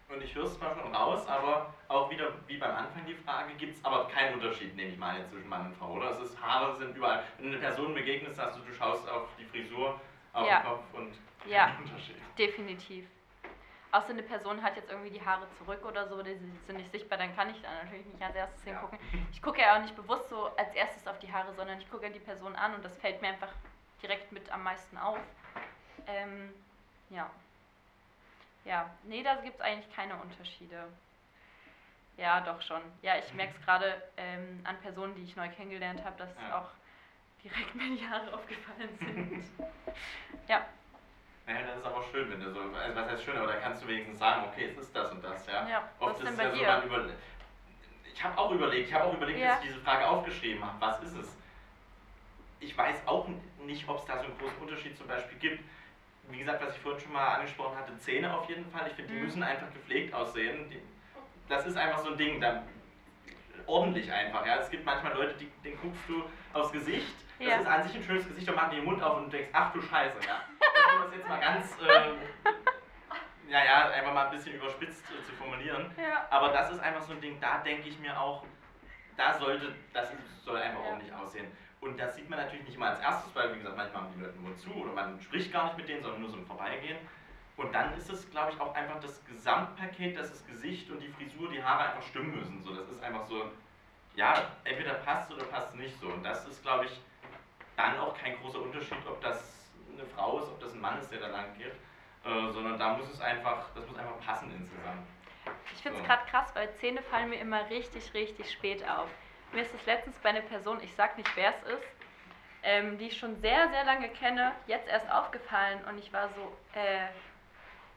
[0.10, 3.54] Und ich höre es zwar schon raus, aber auch wieder wie beim Anfang die Frage,
[3.54, 6.12] gibt es aber keinen Unterschied, nehme ich mal jetzt zwischen Mann und Frau, oder?
[6.12, 7.24] Es ist, Haare sind überall.
[7.38, 10.02] Wenn du eine Person begegnest, hast du, du schaust auf die Frisur,
[10.34, 10.60] auf Ja.
[10.60, 11.14] den Kopf und
[11.46, 11.68] Ja.
[11.68, 12.18] kein Unterschied.
[12.38, 13.06] Definitiv.
[13.92, 17.18] Außer eine Person hat jetzt irgendwie die Haare zurück oder so, die sind nicht sichtbar,
[17.18, 18.74] dann kann ich da natürlich nicht als erstes Ja.
[18.74, 19.00] hingucken.
[19.32, 22.06] Ich gucke ja auch nicht bewusst so als erstes auf die Haare, sondern ich gucke
[22.06, 23.52] ja die Person an und das fällt mir einfach
[24.02, 25.18] direkt mit am meisten auf.
[26.06, 26.54] Ähm,
[27.10, 27.30] ja.
[28.66, 30.88] Ja, nee, da gibt es eigentlich keine Unterschiede.
[32.18, 32.82] Ja, doch schon.
[33.02, 36.60] Ja, ich merke es gerade ähm, an Personen, die ich neu kennengelernt habe, dass Ja.
[36.60, 36.70] auch
[37.44, 39.50] direkt mir die Haare aufgefallen sind.
[40.48, 40.64] ja,
[41.50, 43.82] Naja, das ist aber schön, wenn du so, also was heißt schön, aber da kannst
[43.84, 45.68] du wenigstens sagen, okay, es ist das und das, ja.
[45.68, 47.10] Ja, was Oft ist bei ja so, man über,
[48.14, 49.56] ich habe auch überlegt, ich habe auch überlegt, Ja.
[49.56, 51.36] dass ich diese Frage aufgeschrieben habe, was ist es?
[52.60, 53.28] Ich weiß auch
[53.66, 55.64] nicht, ob es da so einen großen Unterschied zum Beispiel gibt.
[56.30, 58.86] Wie gesagt, was ich vorhin schon mal angesprochen hatte, Zähne auf jeden Fall.
[58.88, 59.26] Ich finde, die Mhm.
[59.26, 60.72] müssen einfach gepflegt aussehen.
[61.48, 62.62] Das ist einfach so ein Ding, da,
[63.66, 64.46] ordentlich einfach.
[64.46, 64.58] Ja.
[64.58, 67.16] Es gibt manchmal Leute, die, denen guckst du aufs Gesicht.
[67.40, 67.56] Das Ja.
[67.60, 69.72] ist an sich ein schönes Gesicht, dann machen den Mund auf und du denkst, ach
[69.72, 70.42] du Scheiße, ja.
[70.96, 72.18] Um das jetzt mal ganz, ähm,
[73.48, 75.90] ja, ja, einfach mal ein bisschen überspitzt äh, zu formulieren.
[75.98, 76.28] Ja.
[76.30, 78.44] Aber das ist einfach so ein Ding, da denke ich mir auch,
[79.16, 80.12] da sollte, das
[80.44, 80.88] soll einfach Ja.
[80.90, 81.48] ordentlich aussehen.
[81.80, 84.22] Und das sieht man natürlich nicht mal als erstes, weil, wie gesagt, manchmal haben die
[84.22, 86.98] Leute nur zu oder man spricht gar nicht mit denen, sondern nur so im Vorbeigehen.
[87.56, 91.08] Und dann ist es, glaube ich, auch einfach das Gesamtpaket, dass das Gesicht und die
[91.08, 92.62] Frisur, die Haare einfach stimmen müssen.
[92.64, 93.50] So, das ist einfach so,
[94.16, 94.34] ja,
[94.66, 96.08] entweder passt oder passt nicht so.
[96.08, 97.00] Und das ist, glaube ich,
[97.80, 101.12] dann auch kein großer Unterschied, ob das eine Frau ist, ob das ein Mann ist,
[101.12, 101.74] der da lang geht.
[102.26, 105.08] Äh, sondern da muss es einfach, das muss einfach passen insgesamt.
[105.74, 106.08] Ich finde es So.
[106.08, 109.08] gerade krass, weil Zähne fallen mir immer richtig, richtig spät auf.
[109.54, 111.88] Mir ist es letztens bei einer Person, ich sag nicht, wer es ist,
[112.64, 116.56] ähm, die ich schon sehr, sehr lange kenne, jetzt erst aufgefallen und ich war so,
[116.78, 117.06] äh,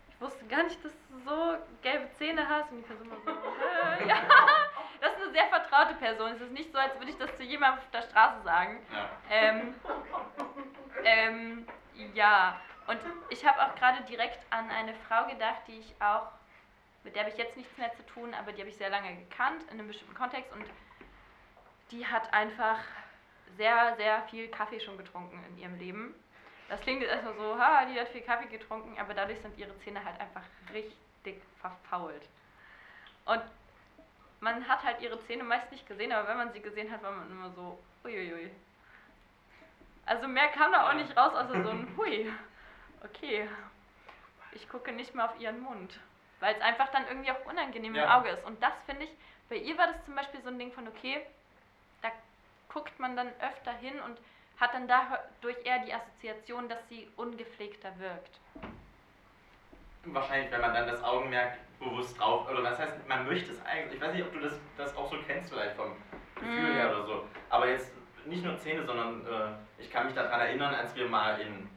[0.08, 3.30] ich wusste gar nicht, dass du so gelbe Zähne hast und die Person war so,
[3.32, 4.22] äh, ja,
[5.32, 6.32] eine sehr vertraute Person.
[6.32, 8.78] Es ist nicht so, als würde ich das zu jemandem auf der Straße sagen.
[8.92, 9.08] Ja.
[9.30, 9.74] Ähm,
[11.04, 11.66] ähm,
[12.14, 12.98] ja, und
[13.30, 16.28] ich habe auch gerade direkt an eine Frau gedacht, die ich auch,
[17.04, 19.16] mit der habe ich jetzt nichts mehr zu tun, aber die habe ich sehr lange
[19.16, 20.64] gekannt in einem bestimmten Kontext und
[21.90, 22.78] die hat einfach
[23.56, 26.14] sehr, sehr viel Kaffee schon getrunken in ihrem Leben.
[26.68, 29.76] Das klingt jetzt erstmal so, ha, die hat viel Kaffee getrunken, aber dadurch sind ihre
[29.80, 30.42] Zähne halt einfach
[30.72, 32.22] richtig verfault.
[33.26, 33.42] Und
[34.42, 37.12] man hat halt ihre Zähne meist nicht gesehen, aber wenn man sie gesehen hat, war
[37.12, 38.50] man immer so, uiuiui.
[40.04, 42.30] Also mehr kam da auch nicht raus, außer so ein Hui.
[43.04, 43.48] Okay.
[44.50, 45.98] Ich gucke nicht mehr auf ihren Mund.
[46.40, 48.18] Weil es einfach dann irgendwie auch unangenehm im Ja.
[48.18, 48.44] Auge ist.
[48.44, 49.10] Und das finde ich,
[49.48, 51.24] bei ihr war das zum Beispiel so ein Ding von, okay,
[52.02, 52.10] da
[52.68, 54.18] guckt man dann öfter hin und
[54.58, 58.40] hat dann dadurch eher die Assoziation, dass sie ungepflegter wirkt.
[60.04, 63.94] Wahrscheinlich, wenn man dann das Augenmerk bewusst drauf, oder was heißt, man möchte es eigentlich,
[63.94, 65.92] ich weiß nicht, ob du das, das auch so kennst, vielleicht vom
[66.34, 66.74] Gefühl Mm.
[66.74, 67.92] her oder so, aber jetzt
[68.26, 71.68] nicht nur Zähne, sondern äh, ich kann mich daran erinnern, als wir mal in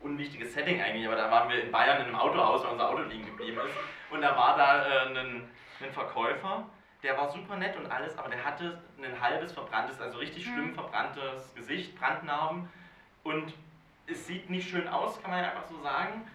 [0.00, 3.02] unwichtiges Setting eigentlich, aber da waren wir in Bayern in einem Autohaus, weil unser Auto
[3.02, 3.74] liegen geblieben ist
[4.12, 5.16] und da war da äh, ein,
[5.80, 6.64] ein Verkäufer,
[7.02, 10.52] der war super nett und alles, aber der hatte ein halbes verbranntes, also richtig Mhm.
[10.52, 12.68] schlimm verbranntes Gesicht, Brandnarben
[13.24, 13.52] und
[14.06, 16.28] es sieht nicht schön aus, kann man ja einfach so sagen.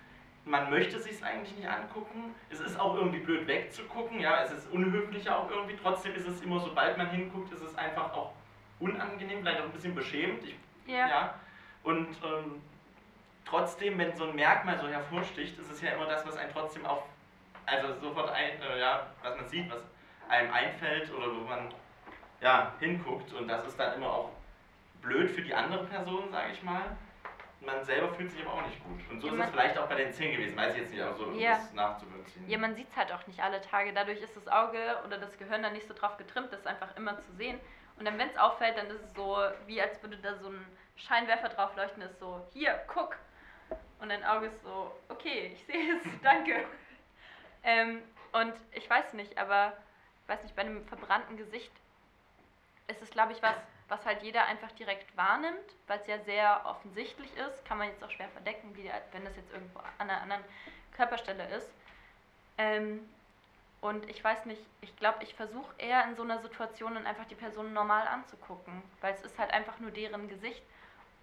[0.46, 2.36] Man möchte sich eigentlich nicht angucken.
[2.50, 5.78] Es ist auch irgendwie blöd wegzugucken, ja, es ist unhöflicher auch irgendwie.
[5.82, 8.34] Trotzdem ist es immer, sobald man hinguckt, ist es einfach auch
[8.80, 10.44] unangenehm, vielleicht auch ein bisschen beschämend.
[10.44, 10.56] Ich,
[11.08, 11.36] Ja.
[11.84, 12.62] Und ähm,
[13.46, 16.86] trotzdem, wenn so ein Merkmal so hervorsticht, ist es ja immer das, was einen trotzdem
[16.86, 17.04] auch,
[17.66, 19.84] also sofort ein, äh, ja, was man sieht, was
[20.28, 21.74] einem einfällt oder wo man
[22.42, 23.32] ja, hinguckt.
[23.34, 24.32] Und das ist dann immer auch
[25.02, 26.98] blöd für die andere Person, sage ich mal.
[27.66, 29.00] Man selber fühlt sich aber auch nicht gut.
[29.10, 31.02] Und so Ja, ist es vielleicht auch bei den Zähnen gewesen, weiß ich jetzt nicht,
[31.02, 31.52] aber so Ja.
[31.52, 32.50] das nachzuvollziehen.
[32.50, 33.94] Ja, man sieht es halt auch nicht alle Tage.
[33.94, 37.20] Dadurch ist das Auge oder das Gehirn dann nicht so drauf getrimmt, das einfach immer
[37.22, 37.60] zu sehen.
[37.98, 40.66] Und dann, wenn es auffällt, dann ist es so, wie als würde da so ein
[40.96, 43.18] Scheinwerfer drauf leuchten, ist so, hier, guck.
[44.00, 46.66] Und dein Auge ist so, okay, ich sehe es, danke.
[47.64, 48.02] ähm,
[48.34, 49.74] und ich weiß nicht, aber,
[50.28, 51.72] weiß nicht, bei einem verbrannten Gesicht
[52.88, 53.56] ist es, glaube ich, was,
[53.90, 57.66] was halt jeder einfach direkt wahrnimmt, weil es ja sehr offensichtlich ist.
[57.66, 60.44] Kann man jetzt auch schwer verdecken, wie, wenn das jetzt irgendwo an einer anderen
[60.96, 61.72] Körperstelle ist.
[62.58, 63.08] Ähm,
[63.82, 67.26] und ich weiß nicht, ich glaube, ich versuche eher in so einer Situation dann einfach
[67.26, 70.64] die Person normal anzugucken, weil es ist halt einfach nur deren Gesicht.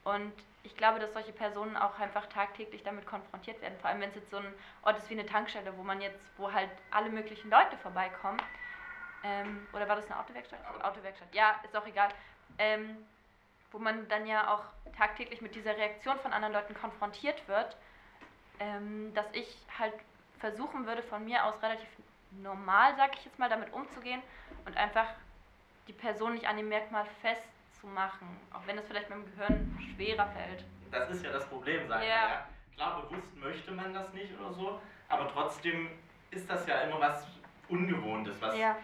[0.04, 3.78] Und ich glaube, dass solche Personen auch einfach tagtäglich damit konfrontiert werden.
[3.80, 6.20] Vor allem, wenn es jetzt so ein Ort ist wie eine Tankstelle, wo man jetzt,
[6.36, 8.40] wo halt alle möglichen Leute vorbeikommen.
[9.24, 10.60] Ähm, oder war das eine Autowerkstatt?
[10.66, 10.80] Auto.
[10.80, 12.10] Autowerkstatt, ja, ist auch egal.
[12.60, 12.94] Ähm,
[13.72, 14.62] wo man dann ja auch
[14.96, 17.74] tagtäglich mit dieser Reaktion von anderen Leuten konfrontiert wird,
[18.58, 19.94] ähm, dass ich halt
[20.40, 21.88] versuchen würde, von mir aus relativ
[22.42, 24.20] normal, sag ich jetzt mal, damit umzugehen
[24.66, 25.06] und einfach
[25.88, 30.64] die Person nicht an dem Merkmal festzumachen, auch wenn es vielleicht meinem Gehirn schwerer fällt.
[30.90, 32.08] Das ist ja das Problem, sagen Ja.
[32.08, 32.46] wir ja.
[32.76, 35.90] Klar, bewusst möchte man das nicht oder so, aber trotzdem
[36.30, 37.26] ist das ja immer was
[37.68, 38.76] Ungewohntes, was Ja,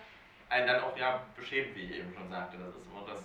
[0.48, 2.56] einen dann auch ja beschämt, wie ich eben schon sagte.
[2.58, 3.22] Das ist immer das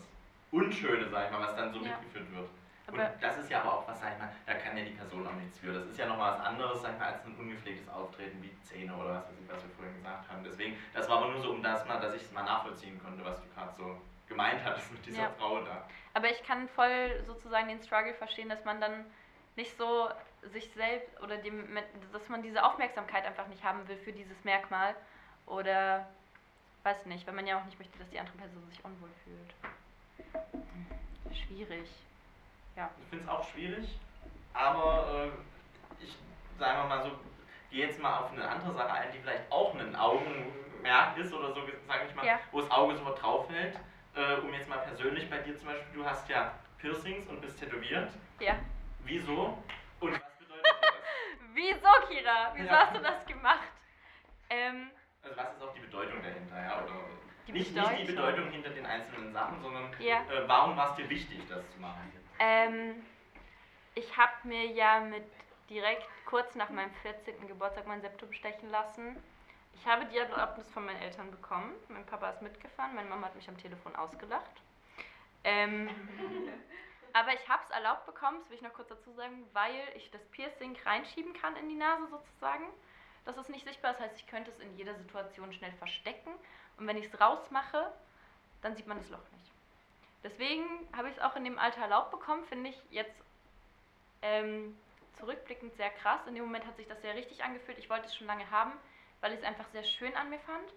[0.52, 1.98] Unschöne, sag ich mal, was dann so Ja.
[1.98, 2.50] mitgeführt wird.
[2.88, 4.92] aber und das ist ja aber auch was, sag ich mal, da kann ja die
[4.92, 5.72] Person auch nichts für.
[5.74, 8.94] Das ist ja nochmal was anderes, sag ich mal, als ein ungepflegtes Auftreten wie Zähne
[8.94, 10.44] oder was weiß ich, was wir vorhin gesagt haben.
[10.44, 13.24] Deswegen, das war aber nur so, um das mal, dass ich es mal nachvollziehen konnte,
[13.24, 15.30] was du gerade so gemeint hattest mit dieser Ja.
[15.38, 15.88] Frau da.
[16.14, 19.06] Aber ich kann voll sozusagen den Struggle verstehen, dass man dann
[19.56, 20.10] nicht so
[20.52, 21.78] sich selbst oder dem,
[22.12, 24.96] dass man diese Aufmerksamkeit einfach nicht haben will für dieses Merkmal.
[25.46, 26.08] Oder
[26.84, 29.54] weiß nicht, weil man ja auch nicht möchte, dass die andere Person sich unwohl fühlt.
[31.32, 31.90] Schwierig.
[32.76, 32.90] Ja.
[33.02, 34.00] Ich finde es auch schwierig,
[34.54, 35.32] aber
[36.00, 36.18] äh, ich
[36.58, 37.12] sage mal so,
[37.70, 41.54] gehe jetzt mal auf eine andere Sache ein, die vielleicht auch ein Augenmerk ist oder
[41.54, 42.40] so, sage ich mal, Ja.
[42.52, 43.78] wo das Auge sofort drauf fällt.
[44.14, 47.58] Äh, um jetzt mal persönlich bei dir zum Beispiel, du hast ja Piercings und bist
[47.60, 48.12] tätowiert.
[48.40, 48.56] Ja.
[49.00, 49.58] Wieso?
[50.02, 50.94] Und was bedeutet das?
[51.54, 52.52] Wieso, Kira?
[52.56, 52.86] Wieso Ja.
[52.88, 53.70] hast du das gemacht?
[54.50, 54.92] Ähm,
[55.24, 56.84] Also was ist auch die Bedeutung dahinter, ja?
[56.84, 56.94] Oder
[57.48, 60.22] Die nicht, nicht die Bedeutung hinter den einzelnen Sachen, sondern Ja.
[60.32, 62.12] äh, warum war es dir wichtig, das zu machen?
[62.40, 63.04] Ähm,
[63.96, 65.24] ich habe mir ja mit
[65.70, 67.48] direkt kurz nach meinem 14.
[67.48, 69.22] Geburtstag mein Septum stechen lassen.
[69.74, 71.74] Ich habe die Erlaubnis von meinen Eltern bekommen.
[71.88, 74.62] Mein Papa ist mitgefahren, meine Mama hat mich am Telefon ausgelacht.
[75.44, 75.90] Ähm,
[77.14, 80.12] aber ich habe es erlaubt bekommen, das will ich noch kurz dazu sagen, weil ich
[80.12, 82.66] das Piercing reinschieben kann in die Nase sozusagen.
[83.26, 86.32] Das ist nicht sichtbar, das heißt, ich könnte es in jeder Situation schnell verstecken.
[86.82, 87.94] Und wenn ich es rausmache,
[88.64, 89.52] dann sieht man das Loch nicht.
[90.24, 90.66] Deswegen
[90.98, 93.14] habe ich es auch in dem Alter erlaubt bekommen, finde ich jetzt
[94.24, 94.76] ähm,
[95.20, 96.22] zurückblickend sehr krass.
[96.26, 97.78] In dem Moment hat sich das sehr richtig angefühlt.
[97.78, 98.72] Ich wollte es schon lange haben,
[99.20, 100.74] weil ich es einfach sehr schön an mir fand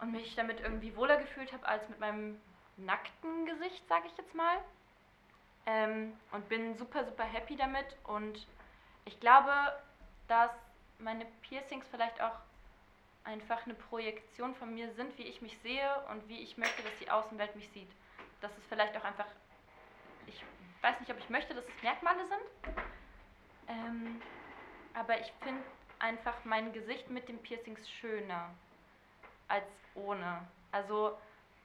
[0.00, 2.40] und mich damit irgendwie wohler gefühlt habe als mit meinem
[2.78, 4.56] nackten Gesicht, sage ich jetzt mal.
[5.66, 7.94] Ähm, und bin super, super happy damit.
[8.04, 8.46] Und
[9.04, 9.52] ich glaube,
[10.28, 10.50] dass
[10.98, 12.38] meine Piercings vielleicht auch
[13.28, 16.96] einfach eine Projektion von mir sind, wie ich mich sehe und wie ich möchte, dass
[16.98, 17.90] die Außenwelt mich sieht.
[18.40, 19.26] Dass es vielleicht auch einfach,
[20.26, 20.42] ich
[20.80, 22.84] weiß nicht, ob ich möchte, dass es Merkmale sind,
[23.68, 24.22] ähm,
[24.94, 25.62] aber ich finde
[25.98, 28.50] einfach mein Gesicht mit dem Piercings schöner
[29.48, 30.46] als ohne.
[30.72, 31.16] Also,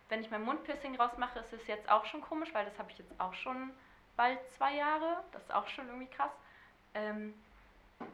[0.10, 2.97] wenn ich mein Mundpiercing rausmache, ist es jetzt auch schon komisch, weil das habe ich
[2.97, 3.71] jetzt auch schon
[4.17, 5.23] bald zwei Jahre.
[5.32, 6.32] Das ist auch schon irgendwie krass.
[6.93, 7.34] Ähm,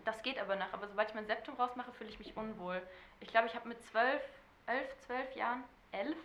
[0.06, 0.74] das geht aber nach.
[0.74, 2.82] Aber sobald ich mein Septum rausmache, fühle ich mich unwohl.
[3.20, 4.22] Ich glaube, ich habe mit zwölf,
[4.68, 6.18] elf, zwölf Jahren, elf,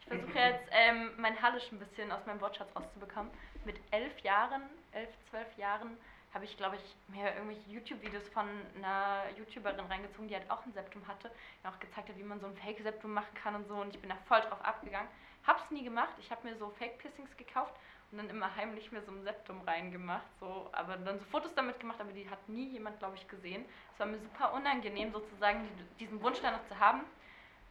[0.00, 3.30] ich versuche jetzt ähm, mein Hallisch ein bisschen aus meinem Wortschatz rauszubekommen.
[3.64, 4.62] Mit elf Jahren,
[4.92, 5.96] elf, zwölf Jahren,
[6.34, 10.72] habe ich, glaube ich, mir irgendwelche YouTube-Videos von einer YouTuberin reingezogen, die halt auch ein
[10.72, 11.30] Septum hatte,
[11.62, 13.76] die auch gezeigt hat, wie man so ein Fake-Septum machen kann und so.
[13.76, 15.08] Und ich bin da voll drauf abgegangen.
[15.46, 16.12] Hab's nie gemacht.
[16.18, 17.72] Ich habe mir so Fake-Piercings gekauft
[18.14, 20.26] und dann immer heimlich mir so ein Septum reingemacht.
[20.38, 23.64] So, aber dann so Fotos damit gemacht, aber die hat nie jemand, glaube ich, gesehen.
[23.92, 27.00] Es war mir super unangenehm, sozusagen die, diesen Wunsch danach zu haben,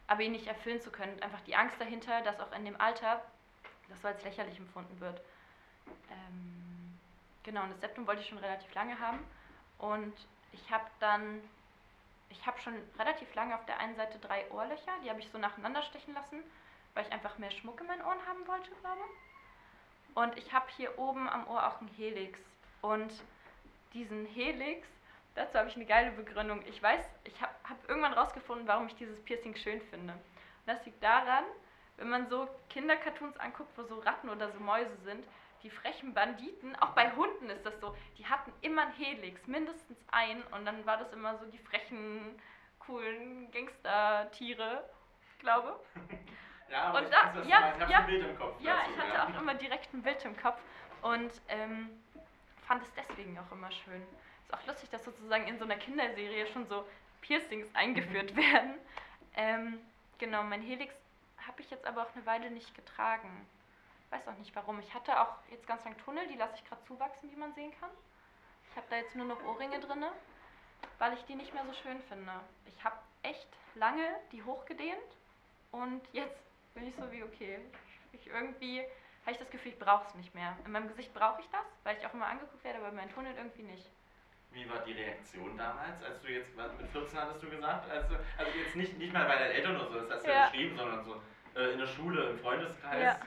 [0.07, 1.13] aber ihn nicht erfüllen zu können.
[1.13, 3.23] Und einfach die Angst dahinter, dass auch in dem Alter
[3.87, 5.21] das so als lächerlich empfunden wird.
[6.11, 6.99] Ähm,
[7.43, 9.19] genau, und das Septum wollte ich schon relativ lange haben.
[9.77, 10.13] Und
[10.51, 11.41] ich habe dann,
[12.27, 15.37] ich habe schon relativ lange auf der einen Seite drei Ohrlöcher, die habe ich so
[15.37, 16.43] nacheinander stechen lassen,
[16.95, 19.32] weil ich einfach mehr Schmuck in meinen Ohren haben wollte, glaube ich.
[20.15, 22.39] Und ich habe hier oben am Ohr auch einen Helix.
[22.81, 23.11] Und
[23.93, 24.87] diesen Helix,
[25.35, 26.61] dazu habe ich eine geile Begründung.
[26.67, 30.13] Ich weiß, ich habe hab irgendwann rausgefunden, warum ich dieses Piercing schön finde.
[30.13, 31.43] Und das liegt daran,
[31.97, 35.25] wenn man so Kindercartoons anguckt, wo so Ratten oder so Mäuse sind,
[35.63, 39.97] die frechen Banditen, auch bei Hunden ist das so, die hatten immer einen Helix, mindestens
[40.11, 40.43] einen.
[40.51, 42.37] Und dann war das immer so die frechen,
[42.79, 44.83] coolen Gangster-Tiere,
[45.39, 45.79] glaube
[46.69, 48.61] Ja, aber Und ich da- weiß, ja, ich ja, ein Bild im Kopf.
[48.61, 49.23] Ja, dazu, ich hatte ja.
[49.25, 50.59] auch immer direkt ein Bild im Kopf
[51.01, 51.89] und ähm,
[52.67, 54.01] fand es deswegen auch immer schön.
[54.45, 56.85] Ist auch lustig, dass sozusagen in so einer Kinderserie schon so
[57.21, 58.75] Piercings eingeführt werden.
[59.35, 59.79] Ähm,
[60.17, 60.93] genau, mein Helix
[61.45, 63.47] habe ich jetzt aber auch eine Weile nicht getragen.
[64.09, 64.79] Weiß auch nicht warum.
[64.79, 67.73] Ich hatte auch jetzt ganz lang Tunnel, die lasse ich gerade zuwachsen, wie man sehen
[67.79, 67.89] kann.
[68.69, 70.05] Ich habe da jetzt nur noch Ohrringe drin,
[70.99, 72.31] weil ich die nicht mehr so schön finde.
[72.65, 74.97] Ich habe echt lange die hochgedehnt
[75.71, 76.41] und jetzt
[76.73, 77.59] bin ich so wie, okay,
[78.11, 78.81] ich irgendwie
[79.21, 80.57] habe ich das Gefühl, ich brauche es nicht mehr.
[80.65, 83.13] In meinem Gesicht brauche ich das, weil ich auch immer angeguckt werde, aber in meinen
[83.13, 83.89] Tunnel irgendwie nicht.
[84.51, 88.51] Wie war die Reaktion damals, als du jetzt, mit 14 hattest du gesagt, also, also
[88.57, 90.49] jetzt nicht, nicht mal bei deinen Eltern oder so, das hast du ja, Ja.
[90.49, 91.21] geschrieben, sondern so
[91.55, 93.19] äh, in der Schule, im Freundeskreis, Ja.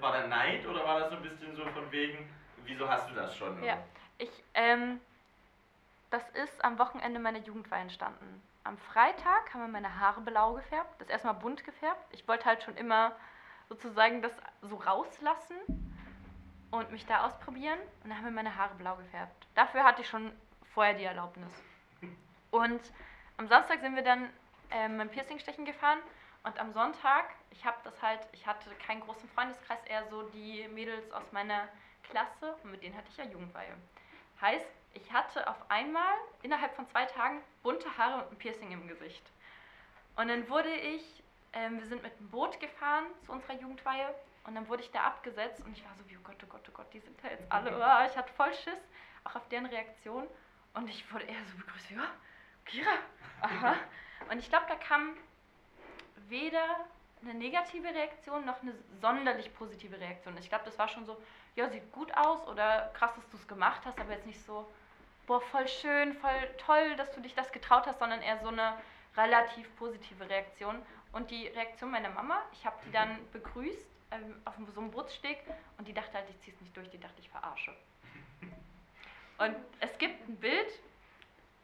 [0.00, 2.28] war da Neid oder war das so ein bisschen so von wegen,
[2.64, 3.62] wieso hast du das schon?
[3.62, 3.78] Ja.
[4.18, 5.00] Ich, ähm,
[6.10, 8.42] das ist am Wochenende meiner Jugendweihe entstanden.
[8.64, 12.02] Am Freitag haben wir meine Haare blau gefärbt, das erstmal bunt gefärbt.
[12.12, 13.12] Ich wollte halt schon immer
[13.68, 15.56] sozusagen das so rauslassen
[16.70, 17.78] und mich da ausprobieren.
[18.02, 19.46] Und dann haben wir meine Haare blau gefärbt.
[19.54, 20.32] Dafür hatte ich schon
[20.72, 21.52] vorher die Erlaubnis.
[22.50, 22.80] Und
[23.36, 24.30] am Samstag sind wir dann
[24.70, 25.98] ähm, beim Piercingstechen gefahren
[26.44, 30.66] und am Sonntag, ich habe das halt, ich hatte keinen großen Freundeskreis, eher so die
[30.68, 31.68] Mädels aus meiner
[32.02, 33.74] Klasse und mit denen hatte ich ja Jugendweihe.
[34.40, 38.88] Heißt, ich hatte auf einmal innerhalb von zwei Tagen bunte Haare und ein Piercing im
[38.88, 39.22] Gesicht.
[40.16, 44.54] Und dann wurde ich, ähm, wir sind mit dem Boot gefahren zu unserer Jugendweihe und
[44.54, 46.72] dann wurde ich da abgesetzt und ich war so wie, oh Gott, oh Gott, oh
[46.72, 47.70] Gott, die sind da jetzt alle.
[47.74, 48.78] Oh, ich hatte voll Schiss,
[49.24, 50.26] auch auf deren Reaktion.
[50.74, 52.10] Und ich wurde eher so begrüßt, wie, ja,
[52.64, 52.98] Kira,
[53.40, 53.76] aha.
[54.30, 55.16] Und ich glaube, da kam
[56.28, 56.86] weder
[57.22, 60.36] eine negative Reaktion noch eine sonderlich positive Reaktion.
[60.38, 61.16] Ich glaube, das war schon so,
[61.56, 64.70] ja, sieht gut aus oder krass, dass du es gemacht hast, aber jetzt nicht so,
[65.26, 68.76] boah, voll schön, voll toll, dass du dich das getraut hast, sondern eher so eine
[69.16, 70.82] relativ positive Reaktion.
[71.12, 75.38] Und die Reaktion meiner Mama, ich habe die dann begrüßt ähm, auf so einem Bootssteg
[75.78, 77.72] und die dachte halt, ich zieh's nicht durch, die dachte, ich verarsche.
[79.38, 80.68] Und es gibt ein Bild,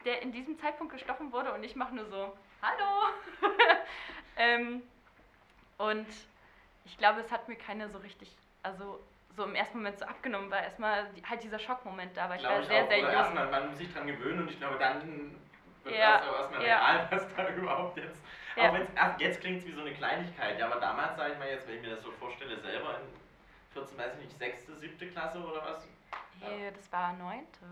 [0.05, 3.13] der in diesem Zeitpunkt gestochen wurde und ich mache nur so, hallo.
[4.37, 4.83] ähm,
[5.77, 6.07] Und
[6.85, 8.31] ich glaube, es hat mir keine so richtig,
[8.63, 8.99] also
[9.35, 12.35] so im ersten Moment so abgenommen, weil erstmal halt dieser Schockmoment da war.
[12.35, 12.87] Ich war sehr, auch.
[12.87, 13.09] sehr jung.
[13.09, 15.35] erstmal, man muss sich dran gewöhnen und ich glaube, dann
[15.83, 16.75] wird Ja, das auch erstmal ja.
[16.77, 18.21] real, was da überhaupt jetzt.
[18.55, 18.69] Ja.
[18.69, 21.39] Auch wenn's, ach, jetzt klingt es wie so eine Kleinigkeit, ja, aber damals, sage ich
[21.39, 24.67] mal jetzt, wenn ich mir das so vorstelle, selber in 14, weiß ich nicht, 6.,
[24.79, 25.11] 7.
[25.11, 25.87] Klasse oder was?
[26.41, 27.65] Nee, das war neunte.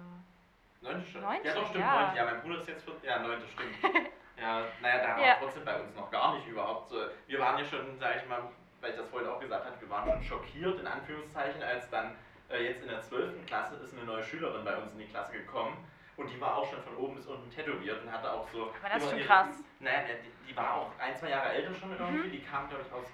[0.82, 1.06] 9.
[1.12, 1.22] schon?
[1.22, 2.08] Neunte, ja, doch, stimmt, ja.
[2.08, 2.16] 9.
[2.16, 3.10] Ja, mein Bruder ist jetzt 14.
[3.10, 3.42] Ja, 9.
[3.52, 3.76] stimmt.
[4.42, 5.36] ja, naja, da war Ja.
[5.40, 6.96] trotzdem bei uns noch gar nicht überhaupt so.
[7.28, 8.44] Wir waren ja schon, sage ich mal,
[8.82, 12.16] weil ich das vorhin auch gesagt habe, wir waren schon schockiert, in Anführungszeichen, als dann
[12.50, 13.46] äh, jetzt in der 12.
[13.46, 15.78] Klasse ist eine neue Schülerin bei uns in die Klasse gekommen.
[16.18, 18.64] Und die war auch schon von oben bis unten tätowiert und hatte auch so.
[18.64, 19.48] Aber das ist schon ihre- krass.
[19.80, 22.28] Naja, die, die war auch ein, zwei Jahre älter schon irgendwie.
[22.28, 22.32] Mhm.
[22.32, 23.06] Die kam, glaube ich, aus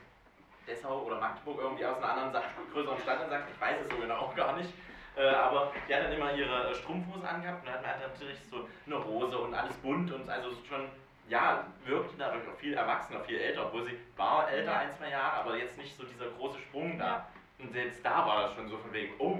[0.67, 2.41] Dessau oder Magdeburg, irgendwie aus einer anderen Sa
[2.73, 4.71] größeren Stadt und sagt, ich weiß es so genau auch gar nicht.
[5.15, 8.67] Äh, aber die hat dann immer ihre äh, Strumpfhose angehabt und hat, hat natürlich so
[8.87, 10.89] eine Rose und alles bunt und also schon,
[11.27, 14.77] ja, wirkte dadurch auch viel erwachsener, viel älter, obwohl sie war älter Ja.
[14.79, 17.05] ein, zwei Jahre, aber jetzt nicht so dieser große Sprung da.
[17.05, 17.27] Ja.
[17.59, 19.39] Und selbst da war das schon so von wegen, oh,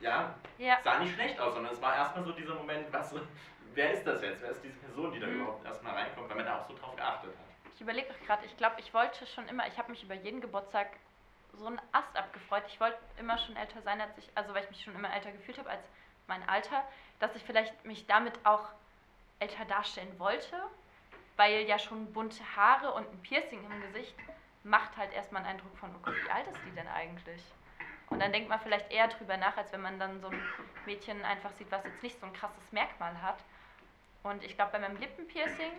[0.00, 0.78] ja, Ja.
[0.82, 3.14] sah nicht schlecht aus, sondern es war erstmal so dieser Moment, was,
[3.74, 4.40] wer ist das jetzt?
[4.42, 5.40] Wer ist diese Person, die da Mhm.
[5.42, 7.44] überhaupt erstmal reinkommt, weil man da auch so drauf geachtet hat.
[7.74, 10.40] Ich überlege auch gerade, ich glaube, ich wollte schon immer, ich habe mich über jeden
[10.40, 10.88] Geburtstag
[11.54, 12.62] so einen Ast abgefreut.
[12.68, 15.32] Ich wollte immer schon älter sein, als ich, also weil ich mich schon immer älter
[15.32, 15.82] gefühlt habe als
[16.28, 16.84] mein Alter,
[17.18, 18.68] dass ich vielleicht mich damit auch
[19.40, 20.56] älter darstellen wollte,
[21.40, 24.14] weil ja schon bunte Haare und ein Piercing im Gesicht
[24.62, 27.42] macht halt erstmal einen Eindruck von, oh Gott, wie alt ist die denn eigentlich?
[28.10, 30.42] Und dann denkt man vielleicht eher drüber nach, als wenn man dann so ein
[30.84, 33.38] Mädchen einfach sieht, was jetzt nicht so ein krasses Merkmal hat.
[34.22, 35.72] Und ich glaube, bei meinem Lippenpiercing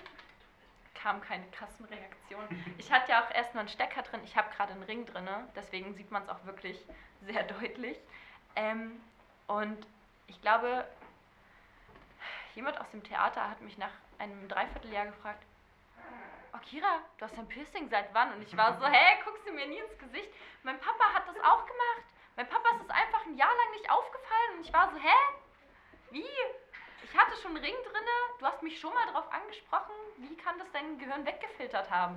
[0.95, 2.75] kam keine krassen Reaktionen.
[2.79, 5.29] Ich hatte ja auch erst nur einen Stecker drin, ich habe gerade einen Ring drin,
[5.55, 6.83] deswegen sieht man es auch wirklich
[7.21, 7.99] sehr deutlich.
[8.55, 8.99] Ähm,
[9.45, 9.77] und
[10.25, 10.87] ich glaube,
[12.55, 15.43] jemand aus dem Theater hat mich nach einem Dreivierteljahr gefragt,
[16.53, 18.33] oh Kira, du hast ein Piercing seit wann?
[18.33, 20.29] Und ich war so, hä, guckst du mir nie ins Gesicht?
[20.63, 22.05] Mein Papa hat das auch gemacht.
[22.35, 25.15] Mein Papa ist es einfach ein Jahr lang nicht aufgefallen und ich war so, hä?
[26.11, 26.25] Wie?
[27.03, 29.93] Ich hatte schon einen Ring drinne, du hast mich schon mal darauf angesprochen.
[30.17, 32.15] Wie kann das dein Gehirn weggefiltert haben?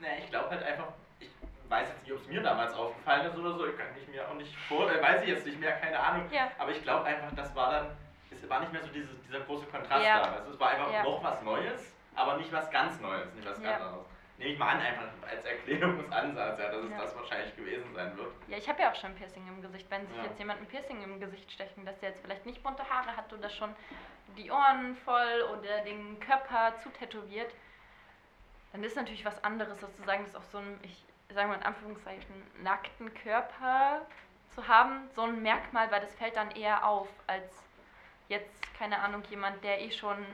[0.00, 1.30] Na, ich glaube halt einfach, ich
[1.68, 4.28] weiß jetzt nicht, ob es mir damals aufgefallen ist oder so, ich kann ich mir
[4.28, 6.30] auch nicht vor, äh, weiß ich jetzt nicht mehr, keine Ahnung.
[6.30, 6.50] Ja.
[6.58, 7.96] Aber ich glaube einfach, das war dann,
[8.30, 10.20] es war nicht mehr so dieses, dieser große Kontrast Ja.
[10.22, 10.32] da.
[10.34, 11.02] Also es war einfach Ja.
[11.02, 13.70] noch was Neues, aber nicht was ganz Neues, nicht was Ja.
[13.70, 14.06] ganz anderes.
[14.38, 16.98] Nehme ich mal an, einfach als Erklärungsansatz, ja, dass es Ja.
[16.98, 18.32] das wahrscheinlich gewesen sein wird.
[18.46, 19.90] Ja, ich habe ja auch schon ein Piercing im Gesicht.
[19.90, 20.24] Wenn sich Ja.
[20.24, 23.32] jetzt jemand ein Piercing im Gesicht stechen, dass der jetzt vielleicht nicht bunte Haare hat
[23.32, 23.74] oder schon
[24.36, 27.52] die Ohren voll oder den Körper zutätowiert,
[28.72, 32.42] dann ist natürlich was anderes, sozusagen, das auf so einem, ich sage mal in Anführungszeichen,
[32.62, 34.02] nackten Körper
[34.54, 35.08] zu haben.
[35.16, 37.64] So ein Merkmal, weil das fällt dann eher auf, als
[38.28, 40.24] jetzt, keine Ahnung, jemand, der eh schon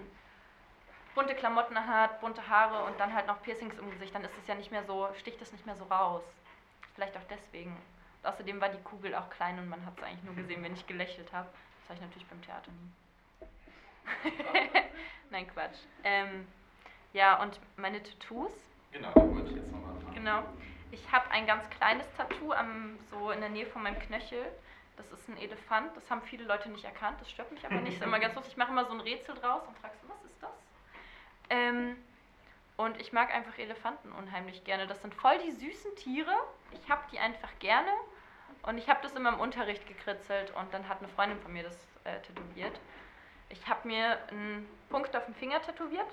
[1.14, 4.46] bunte Klamotten hat, bunte Haare und dann halt noch Piercings im Gesicht, dann ist es
[4.46, 6.22] ja nicht mehr so, sticht es nicht mehr so raus.
[6.94, 7.76] Vielleicht auch deswegen.
[8.22, 10.74] Und außerdem war die Kugel auch klein und man hat es eigentlich nur gesehen, wenn
[10.74, 11.48] ich gelächelt habe.
[11.80, 12.90] Das habe ich natürlich beim Theater nie.
[15.30, 15.78] Nein, Quatsch.
[16.04, 16.46] Ähm,
[17.12, 18.52] ja, und meine Tattoos,
[18.92, 20.14] Genau, da wollte ich jetzt nochmal anfangen.
[20.14, 20.42] genau.
[20.92, 24.46] Ich habe ein ganz kleines Tattoo am, so in der Nähe von meinem Knöchel.
[24.96, 25.96] Das ist ein Elefant.
[25.96, 27.20] Das haben viele Leute nicht erkannt.
[27.20, 27.94] Das stört mich aber nicht.
[27.96, 28.52] Das ist immer ganz lustig.
[28.52, 30.50] Ich mache immer so ein Rätsel draus und frage so, was ist das?
[31.50, 31.96] Ähm,
[32.76, 34.86] und ich mag einfach Elefanten unheimlich gerne.
[34.86, 36.34] Das sind voll die süßen Tiere.
[36.72, 37.90] Ich habe die einfach gerne.
[38.62, 41.62] Und ich habe das immer im Unterricht gekritzelt und dann hat eine Freundin von mir
[41.62, 42.80] das äh, tätowiert.
[43.50, 46.06] Ich habe mir einen Punkt auf dem Finger tätowiert.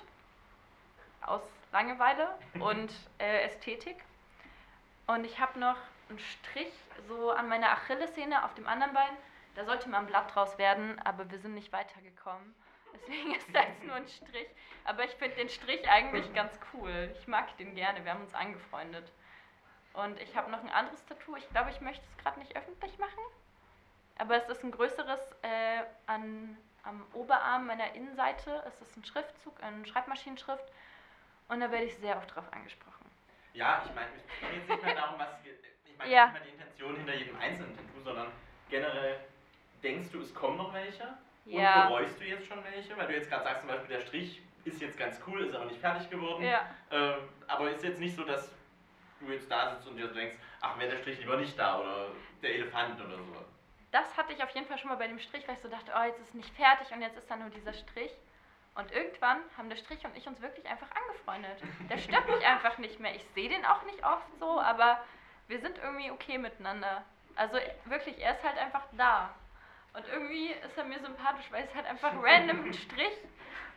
[1.22, 1.42] Aus
[1.72, 4.04] Langeweile und äh, Ästhetik.
[5.08, 5.78] Und ich habe noch
[6.10, 6.74] einen Strich
[7.08, 9.18] so an meiner Achillessehne auf dem anderen Bein.
[9.56, 12.54] Da sollte mal ein Blatt draus werden, aber wir sind nicht weitergekommen.
[12.94, 14.48] Deswegen ist da jetzt nur ein Strich.
[14.84, 17.14] Aber ich finde den Strich eigentlich ganz cool.
[17.20, 18.04] Ich mag den gerne.
[18.04, 19.12] Wir haben uns angefreundet.
[19.94, 21.36] Und ich habe noch ein anderes Tattoo.
[21.36, 23.24] Ich glaube, ich möchte es gerade nicht öffentlich machen.
[24.18, 28.64] Aber es ist ein größeres äh, an, am Oberarm meiner Innenseite.
[28.68, 30.64] Es ist ein Schriftzug, eine Schreibmaschinenschrift.
[31.50, 33.10] Und da werde ich sehr oft drauf angesprochen.
[33.54, 35.28] Ja, ich meine, es geht jetzt nicht mehr darum, was.
[35.86, 36.26] Ich meine Ja.
[36.28, 38.32] nicht mehr die Intention hinter jedem einzelnen Tattoo, sondern
[38.70, 39.20] generell
[39.84, 41.18] denkst du, es kommen noch welche?
[41.46, 41.84] Ja.
[41.84, 42.96] Und bereust du jetzt schon welche?
[42.98, 45.66] Weil du jetzt gerade sagst, zum Beispiel, der Strich ist jetzt ganz cool, ist aber
[45.66, 46.44] nicht fertig geworden.
[46.44, 46.70] Ja.
[46.92, 48.52] Ähm, aber ist jetzt nicht so, dass
[49.20, 52.08] du jetzt da sitzt und dir denkst, ach, wäre der Strich lieber nicht da oder
[52.42, 53.46] der Elefant oder so.
[53.92, 55.92] Das hatte ich auf jeden Fall schon mal bei dem Strich, weil ich so dachte,
[55.96, 58.12] oh, jetzt ist nicht fertig und jetzt ist da nur dieser Strich.
[58.74, 61.62] Und irgendwann haben der Strich und ich uns wirklich einfach angefreundet.
[61.90, 63.14] Der stört mich einfach nicht mehr.
[63.16, 65.04] Ich sehe den auch nicht oft so, aber
[65.50, 67.04] wir sind irgendwie okay miteinander.
[67.36, 69.34] Also wirklich, er ist halt einfach da.
[69.94, 73.18] Und irgendwie ist er mir sympathisch, weil es halt einfach random ein Strich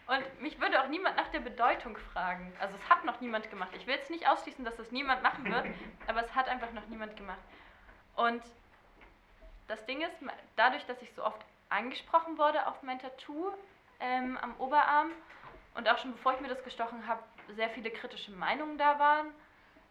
[0.07, 2.53] Und mich würde auch niemand nach der Bedeutung fragen.
[2.61, 3.71] Also es hat noch niemand gemacht.
[3.75, 5.67] Ich will jetzt nicht ausschließen, dass das niemand machen wird,
[6.07, 7.41] aber es hat einfach noch niemand gemacht.
[8.15, 8.43] Und
[9.67, 10.15] das Ding ist,
[10.57, 11.41] dadurch, dass ich so oft
[11.71, 13.51] angesprochen wurde auf mein Tattoo
[13.99, 15.11] ähm, am Oberarm
[15.75, 17.23] und auch schon bevor ich mir das gestochen habe,
[17.57, 19.29] sehr viele kritische Meinungen da waren,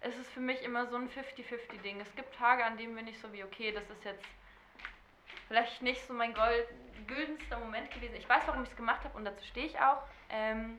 [0.01, 1.99] ist es für mich immer so ein 50-50-Ding.
[1.99, 4.25] Es gibt Tage, an denen bin ich so wie, okay, das ist jetzt
[5.47, 6.67] vielleicht nicht so mein Gold,
[7.73, 8.15] Moment gewesen.
[8.15, 10.03] Ich weiß, warum ich es gemacht habe und dazu stehe ich auch.
[10.29, 10.77] Ähm,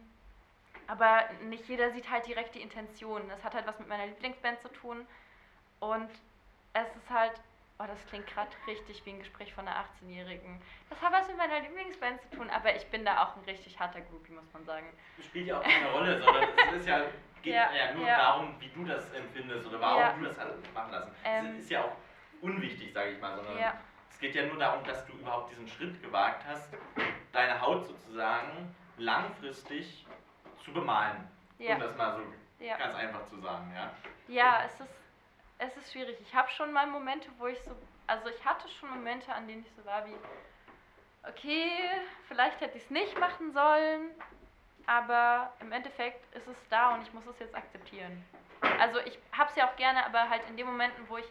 [0.87, 3.29] aber nicht jeder sieht halt direkt die Intention.
[3.29, 5.07] Das hat halt was mit meiner Lieblingsband zu tun.
[5.81, 6.11] Und
[6.73, 7.33] es ist halt,
[7.79, 10.61] oh, das klingt gerade richtig wie ein Gespräch von einer 18-Jährigen.
[10.91, 13.79] Das hat was mit meiner Lieblingsband zu tun, aber ich bin da auch ein richtig
[13.79, 14.87] harter Groupie, muss man sagen.
[15.17, 17.01] Das spielt ja auch keine Rolle, sondern es ist ja,
[17.43, 18.17] geht ja, ja nur ja.
[18.17, 20.13] darum, wie du das empfindest oder warum ja.
[20.13, 21.15] du das hast machen lassen.
[21.25, 21.97] Ähm, das ist ja auch
[22.41, 23.59] unwichtig, sage ich mal, sondern
[24.15, 26.69] es geht ja nur darum, dass du überhaupt diesen Schritt gewagt hast,
[27.33, 30.07] deine Haut sozusagen langfristig
[30.65, 31.29] zu bemalen.
[31.59, 32.23] Um das mal so
[32.67, 33.91] ganz einfach zu sagen, ja.
[34.29, 35.05] Ja, es ist
[35.59, 36.17] es ist schwierig.
[36.21, 37.71] Ich habe schon mal Momente, wo ich so,
[38.07, 40.15] also ich hatte schon Momente, an denen ich so war wie,
[41.29, 41.71] okay,
[42.29, 44.11] vielleicht hätte ich es nicht machen sollen,
[44.87, 48.25] aber im Endeffekt ist es da und ich muss es jetzt akzeptieren.
[48.81, 51.27] Also ich habe es ja auch gerne, aber halt in den Momenten, wo ich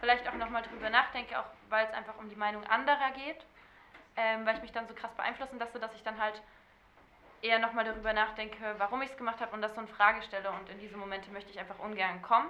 [0.00, 3.44] vielleicht auch nochmal drüber nachdenke, auch weil es einfach um die Meinung anderer geht,
[4.16, 6.40] ähm, weil ich mich dann so krass beeinflussen lasse, dass ich dann halt
[7.42, 10.50] eher nochmal darüber nachdenke, warum ich es gemacht habe und das so in Frage stelle
[10.50, 12.48] und in diese Momente möchte ich einfach ungern kommen.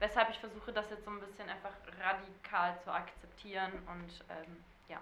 [0.00, 4.98] Weshalb ich versuche, das jetzt so ein bisschen einfach radikal zu akzeptieren und ähm, ja,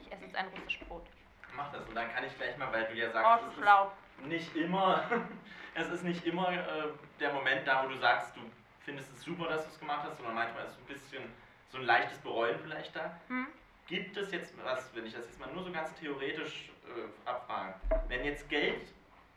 [0.00, 1.06] ich esse jetzt ein russisches Brot.
[1.54, 4.26] Mach das und dann kann ich gleich mal, weil du ja sagst, oh, es ist
[4.26, 5.04] nicht immer,
[5.74, 6.88] es ist nicht immer äh,
[7.18, 8.40] der Moment da, wo du sagst, du
[8.84, 11.22] findest es super, dass du es gemacht hast, sondern manchmal ist ein bisschen
[11.70, 13.18] so ein leichtes Bereuen vielleicht da.
[13.28, 13.46] Hm?
[13.86, 17.74] Gibt es jetzt, was, wenn ich das jetzt mal nur so ganz theoretisch äh, abfrage,
[18.08, 18.86] wenn jetzt Geld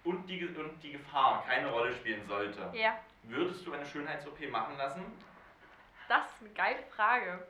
[0.04, 3.00] und die, und die Gefahr keine Rolle spielen sollte, ja.
[3.24, 5.04] würdest du eine Schönheits-OP machen lassen?
[6.08, 7.48] Das ist eine geile Frage,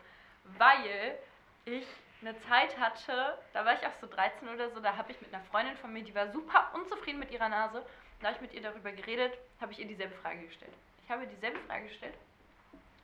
[0.58, 1.18] weil
[1.66, 1.88] ich
[2.22, 5.34] eine Zeit hatte, da war ich auch so 13 oder so, da habe ich mit
[5.34, 7.86] einer Freundin von mir, die war super unzufrieden mit ihrer Nase,
[8.22, 10.74] da habe ich mit ihr darüber geredet, habe ich ihr dieselbe Frage gestellt.
[11.04, 12.16] Ich habe dieselbe Frage gestellt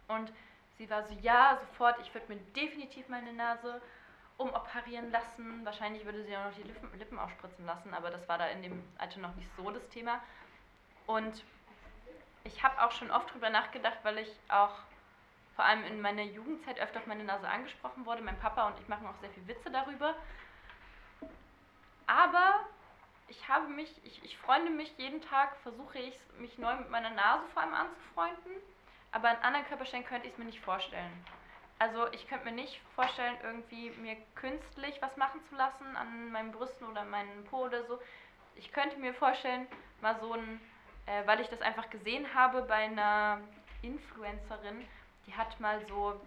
[0.08, 0.32] und
[0.78, 3.82] sie war so, ja, sofort, ich würde mir definitiv meine Nase
[4.38, 5.66] umoperieren lassen.
[5.66, 8.64] Wahrscheinlich würde sie auch noch die Lippen, Lippen aufspritzen lassen, aber das war da in
[8.64, 10.22] dem Alter noch nicht so das Thema.
[11.06, 11.44] Und
[12.46, 14.76] ich habe auch schon oft drüber nachgedacht, weil ich auch
[15.56, 18.22] vor allem in meiner Jugendzeit öfter auf meine Nase angesprochen wurde.
[18.22, 20.16] Mein Papa und ich machen auch sehr viel Witze darüber.
[22.08, 22.66] Aber
[23.30, 27.12] ich habe mich, ich, ich freunde mich jeden Tag, versuche ich mich neu mit meiner
[27.12, 28.54] Nase vor allem anzufreunden.
[29.12, 31.12] Aber an anderen Körperstellen könnte ich es mir nicht vorstellen.
[31.80, 36.52] Also ich könnte mir nicht vorstellen, irgendwie mir künstlich was machen zu lassen an meinen
[36.52, 38.00] Brüsten oder meinem Po oder so.
[38.56, 39.66] Ich könnte mir vorstellen,
[40.02, 40.60] mal so ein,
[41.06, 43.40] äh, weil ich das einfach gesehen habe bei einer
[43.82, 44.86] Influencerin,
[45.26, 46.20] die hat mal so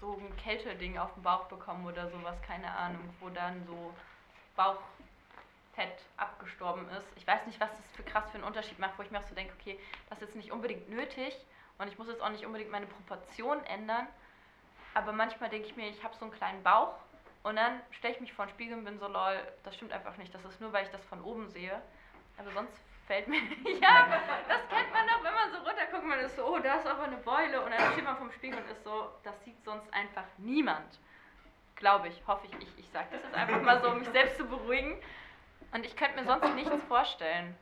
[0.00, 3.94] so ein Kälteding auf dem Bauch bekommen oder sowas, keine Ahnung, wo dann so
[5.74, 7.06] Bauchfett abgestorben ist.
[7.16, 9.28] Ich weiß nicht, was das für krass für einen Unterschied macht, wo ich mir auch
[9.28, 11.34] so denke, okay, das ist jetzt nicht unbedingt nötig
[11.78, 14.06] und ich muss jetzt auch nicht unbedingt meine Proportion ändern,
[14.94, 16.94] aber manchmal denke ich mir, ich habe so einen kleinen Bauch
[17.42, 20.16] und dann stelle ich mich vor den Spiegel und bin so, lol, das stimmt einfach
[20.16, 20.34] nicht.
[20.34, 21.82] Das ist nur, weil ich das von oben sehe.
[22.38, 22.72] Aber sonst
[23.06, 23.36] fällt mir.
[23.82, 24.08] ja,
[24.48, 27.02] das kennt man doch, wenn man so runterguckt, man ist so, oh, da ist aber
[27.02, 27.60] eine Beule.
[27.60, 30.98] Und dann steht man vom Spiegel und ist so, das sieht sonst einfach niemand.
[31.76, 32.62] Glaube ich, hoffe ich.
[32.62, 34.98] Ich, ich sage das jetzt einfach mal so, um mich selbst zu beruhigen.
[35.72, 37.56] Und ich könnte mir sonst nichts vorstellen.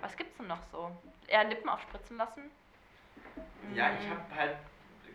[0.00, 0.90] Was gibt's denn noch so?
[1.26, 2.50] Eher Lippen aufspritzen lassen?
[3.74, 4.56] Ja, ich habe halt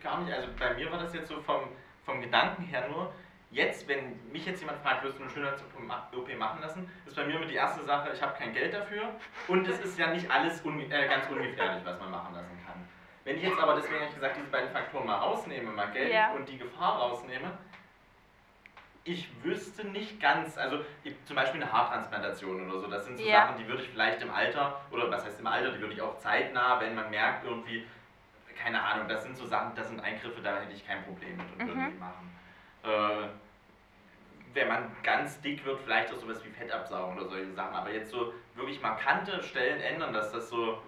[0.01, 1.61] gar nicht, also bei mir war das jetzt so vom,
[2.05, 3.13] vom Gedanken her nur,
[3.51, 7.35] jetzt, wenn mich jetzt jemand fragt, wirst du eine Schönheits-OP machen lassen, ist bei mir
[7.35, 9.09] immer die erste Sache, ich habe kein Geld dafür
[9.47, 12.87] und es ist ja nicht alles un, äh, ganz ungefährlich, was man machen lassen kann.
[13.23, 16.13] Wenn ich jetzt aber, deswegen habe ich gesagt, diese beiden Faktoren mal rausnehme, mal Geld
[16.13, 16.31] ja.
[16.31, 17.57] und die Gefahr rausnehme,
[19.07, 20.79] ich wüsste nicht ganz, also
[21.23, 23.47] zum Beispiel eine Haartransplantation oder so, das sind so ja.
[23.47, 26.01] Sachen, die würde ich vielleicht im Alter, oder was heißt im Alter, die würde ich
[26.01, 27.87] auch zeitnah, wenn man merkt irgendwie,
[28.61, 31.45] keine Ahnung, das sind so Sachen, das sind Eingriffe, da hätte ich kein Problem mit
[31.51, 31.67] und mhm.
[31.67, 32.35] würde die machen.
[32.83, 33.27] Äh,
[34.53, 38.11] wenn man ganz dick wird, vielleicht auch sowas wie Fettabsaugen oder solche Sachen, aber jetzt
[38.11, 40.81] so wirklich markante Stellen ändern, dass das so,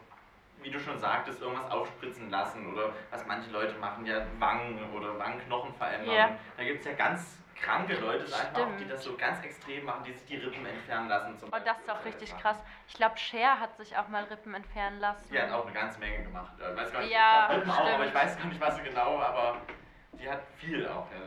[0.61, 5.17] wie du schon sagtest, irgendwas aufspritzen lassen oder was manche Leute machen, ja Wangen oder
[5.17, 6.09] Wangenknochen verändern.
[6.09, 6.37] Yeah.
[6.57, 10.03] Da gibt es ja ganz kranke Leute, sag auch, die das so ganz extrem machen,
[10.03, 11.37] die sich die Rippen entfernen lassen.
[11.37, 12.57] Zum oh, das ist auch richtig krass.
[12.87, 15.29] Ich glaube, Cher hat sich auch mal Rippen entfernen lassen.
[15.31, 16.51] Die hat auch eine ganze Menge gemacht.
[16.57, 19.19] Ich weiß gar nicht, ja, Rippen auch, aber ich weiß gar nicht, was sie genau,
[19.19, 19.57] aber
[20.13, 21.09] die hat viel auch.
[21.11, 21.21] Ja.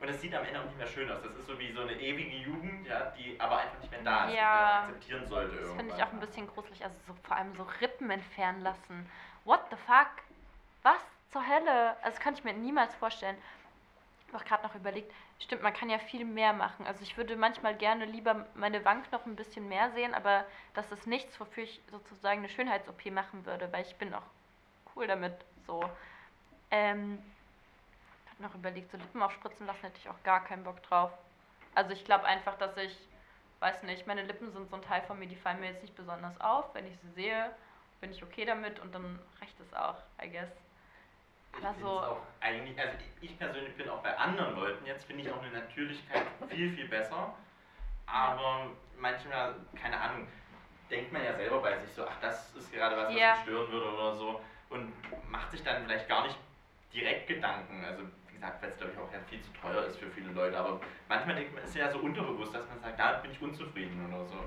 [0.00, 1.20] Und es sieht am Ende auch nicht mehr schön aus.
[1.22, 4.26] Das ist so wie so eine ewige Jugend, ja, die aber einfach nicht mehr da
[4.26, 4.36] ist, Ja.
[4.36, 6.84] die man akzeptieren sollte Das finde ich auch ein bisschen gruselig.
[6.84, 9.10] Also so, vor allem so Rippen entfernen lassen.
[9.44, 10.10] What the fuck?
[10.84, 11.00] Was
[11.32, 11.96] zur Hölle?
[12.02, 13.36] Also das kann ich mir niemals vorstellen.
[14.28, 15.10] Ich habe auch gerade noch überlegt,
[15.40, 16.86] stimmt, man kann ja viel mehr machen.
[16.86, 20.92] Also ich würde manchmal gerne lieber meine Wank noch ein bisschen mehr sehen, aber das
[20.92, 24.22] ist nichts, wofür ich sozusagen eine Schönheits-OP machen würde, weil ich bin auch
[24.94, 25.34] cool damit.
[25.66, 25.82] So.
[26.70, 27.18] Ähm,
[28.38, 31.10] habe noch überlegt, so Lippen aufspritzen lassen hätte ich auch gar keinen Bock drauf.
[31.74, 32.96] Also ich glaube einfach, dass ich
[33.60, 35.96] weiß nicht, meine Lippen sind so ein Teil von mir, die fallen mir jetzt nicht
[35.96, 36.74] besonders auf.
[36.74, 37.50] Wenn ich sie sehe,
[38.00, 40.50] bin ich okay damit und dann reicht es auch, I guess.
[41.56, 45.04] Ich war find's so- auch eigentlich, also ich persönlich bin auch bei anderen Leuten jetzt,
[45.06, 47.34] finde ich auch eine Natürlichkeit viel, viel besser.
[48.06, 50.28] Aber manchmal, keine Ahnung,
[50.90, 53.70] denkt man ja selber bei sich so, ach, das ist gerade was, was mich stören
[53.72, 54.40] würde oder so.
[54.70, 54.92] Und
[55.30, 56.38] macht sich dann vielleicht gar nicht
[56.92, 57.84] direkt Gedanken.
[57.84, 60.30] Also, wie gesagt, weil es glaube ich auch ja viel zu teuer ist für viele
[60.32, 60.56] Leute.
[60.58, 64.06] Aber manchmal denkt man, ist ja so unterbewusst, dass man sagt, da bin ich unzufrieden
[64.12, 64.38] oder so.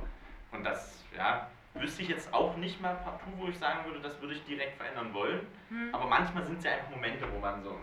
[0.51, 4.19] Und das, ja, wüsste ich jetzt auch nicht mal partout, wo ich sagen würde, das
[4.21, 5.47] würde ich direkt verändern wollen.
[5.69, 5.93] Hm.
[5.93, 7.79] Aber manchmal sind es ja einfach Momente, wo man so,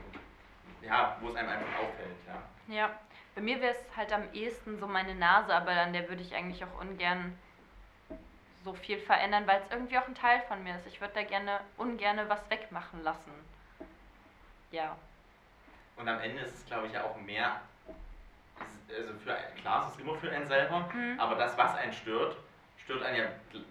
[0.82, 2.74] ja, wo es einem einfach auffällt, ja.
[2.74, 2.91] Ja,
[3.34, 6.34] bei mir wäre es halt am ehesten so meine Nase, aber an der würde ich
[6.34, 7.39] eigentlich auch ungern
[8.64, 10.86] so viel verändern, weil es irgendwie auch ein Teil von mir ist.
[10.86, 13.32] Ich würde da gerne ungerne was wegmachen lassen.
[14.70, 14.97] Ja.
[15.97, 17.61] Und am Ende ist es, glaube ich, ja auch mehr,
[18.89, 21.18] also für, klar, es ist immer für einen selber, Hm.
[21.18, 22.36] aber das, was einen stört,
[22.89, 23.24] stört einen ja,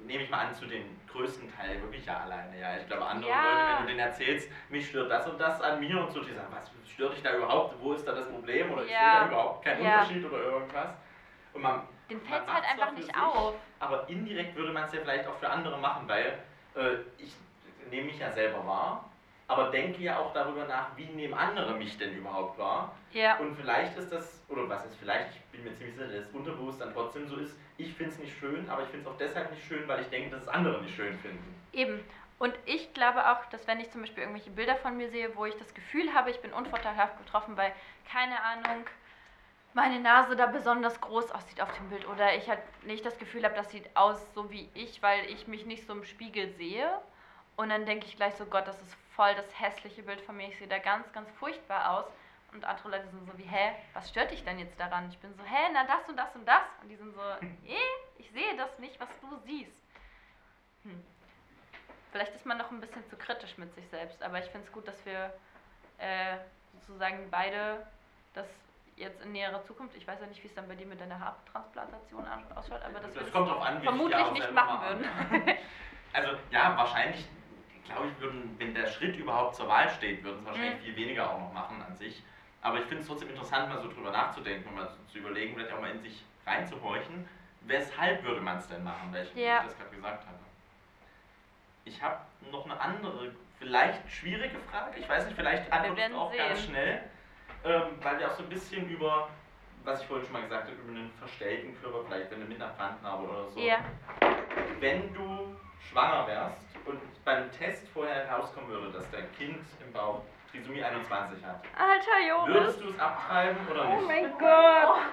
[0.06, 2.78] nehme ich mal an, zu den größten Teil wirklich ja alleine, ja.
[2.78, 3.36] Ich glaube, andere Ja.
[3.52, 6.34] Leute, wenn du denen erzählst, mich stört das und das an mir und so, die
[6.34, 9.00] sagen, was stört dich da überhaupt, wo ist da das Problem oder ich Ja.
[9.00, 10.02] sehe da überhaupt keinen Ja.
[10.02, 10.90] Unterschied oder irgendwas.
[11.54, 13.56] Und man, Den fällt es halt einfach nicht sich, auf.
[13.80, 16.38] Aber indirekt würde man es ja vielleicht auch für andere machen, weil
[16.76, 17.36] äh, ich
[17.90, 19.10] nehme mich ja selber wahr,
[19.48, 22.96] aber denke ja auch darüber nach, wie nehmen andere mich denn überhaupt wahr.
[23.12, 23.38] Ja.
[23.38, 26.32] Und vielleicht ist das, oder was ist vielleicht, ich bin mir ziemlich sicher, dass es
[26.36, 29.18] unterbewusst dann trotzdem so ist, ich finde es nicht schön, aber ich finde es auch
[29.18, 31.56] deshalb nicht schön, weil ich denke, dass es andere nicht schön finden.
[31.74, 32.04] Eben.
[32.40, 35.46] Und ich glaube auch, dass wenn ich zum Beispiel irgendwelche Bilder von mir sehe, wo
[35.46, 37.72] ich das Gefühl habe, ich bin unvorteilhaft getroffen, weil,
[38.12, 38.86] keine Ahnung,
[39.74, 43.44] meine Nase da besonders groß aussieht auf dem Bild oder ich halt nicht das Gefühl
[43.44, 46.90] habe, das sieht aus so wie ich, weil ich mich nicht so im Spiegel sehe.
[47.56, 50.48] Und dann denke ich gleich so, Gott, das ist voll das hässliche Bild von mir,
[50.48, 52.06] ich sehe da ganz, ganz furchtbar aus.
[52.54, 55.10] Und andere Leute sind so wie, hä, was stört dich denn jetzt daran?
[55.10, 56.62] Ich bin so, hä, na das und das und das.
[56.82, 57.22] Und die sind so,
[57.66, 57.76] eh,
[58.18, 59.76] ich sehe das nicht, was du siehst.
[60.84, 61.04] Hm.
[62.12, 64.72] Vielleicht ist man noch ein bisschen zu kritisch mit sich selbst, aber ich finde es
[64.72, 65.34] gut, dass wir
[65.98, 66.38] äh,
[66.74, 67.86] sozusagen beide
[68.34, 68.48] das
[68.96, 71.20] jetzt in näherer Zukunft, ich weiß ja nicht, wie es dann bei dir mit deiner
[71.20, 74.76] Haartransplantation an- ausschaut, aber wir das kommt drauf an, wie ich vermutlich auch nicht machen
[74.80, 75.00] mache.
[75.00, 75.58] würden.
[76.14, 77.28] Also ja, wahrscheinlich,
[77.86, 80.84] glaube ich, würden, wenn der Schritt überhaupt zur Wahl steht, würden es wahrscheinlich Mhm.
[80.86, 82.24] viel weniger auch noch machen an sich.
[82.68, 85.72] Aber ich finde es trotzdem interessant, mal so drüber nachzudenken und mal zu überlegen, vielleicht
[85.72, 87.26] auch mal in sich reinzuhorchen.
[87.62, 89.64] Weshalb würde man es denn machen, weil ich, Ja.
[89.64, 90.38] das gerade gesagt habe.
[91.86, 92.18] Ich habe
[92.52, 95.00] noch eine andere, vielleicht schwierige Frage.
[95.00, 96.70] Ich weiß nicht, vielleicht du auch ganz sehen.
[96.72, 97.04] schnell,
[97.64, 99.30] ähm, weil wir auch so ein bisschen über,
[99.86, 102.62] was ich vorhin schon mal gesagt habe, über einen verstellten Körper, vielleicht wenn du mit
[102.62, 103.62] einer Brandnarbe oder so.
[103.62, 103.78] Ja.
[104.82, 105.56] Wenn du
[105.90, 110.22] schwanger wärst und beim Test vorher herauskommen würde, dass dein Kind im Bauch
[110.58, 112.54] Trisomie 21 hat, Alter Joris.
[112.56, 114.08] würdest du es abtreiben oder Oh nicht?
[114.08, 114.98] mein Gott.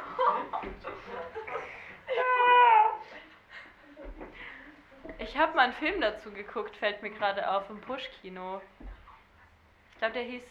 [5.19, 8.61] Ich habe mal einen Film dazu geguckt, fällt mir gerade auf, im Push-Kino.
[9.93, 10.43] Ich glaube, der hieß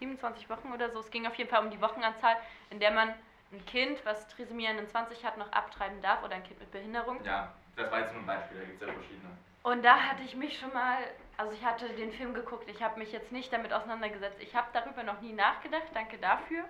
[0.00, 1.00] 27 Wochen oder so.
[1.00, 2.36] Es ging auf jeden Fall um die Wochenanzahl,
[2.70, 3.08] in der man
[3.52, 7.22] ein Kind, was Trisomie 21 hat, noch abtreiben darf oder ein Kind mit Behinderung.
[7.24, 9.30] Ja, das war jetzt nur ein Beispiel, da gibt es ja verschiedene.
[9.62, 10.98] Und da hatte ich mich schon mal,
[11.40, 14.36] also ich hatte den Film geguckt, ich habe mich jetzt nicht damit auseinandergesetzt.
[14.40, 16.64] Ich habe darüber noch nie nachgedacht, danke dafür.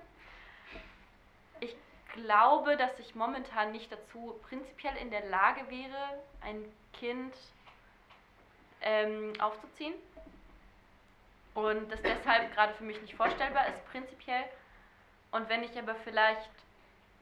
[1.58, 1.74] Ich
[2.14, 7.34] glaube, dass ich momentan nicht dazu prinzipiell in der Lage wäre, ein Kind
[8.82, 9.94] ähm, aufzuziehen.
[11.54, 14.44] Und das deshalb gerade für mich nicht vorstellbar ist, prinzipiell.
[15.32, 16.48] Und wenn ich aber vielleicht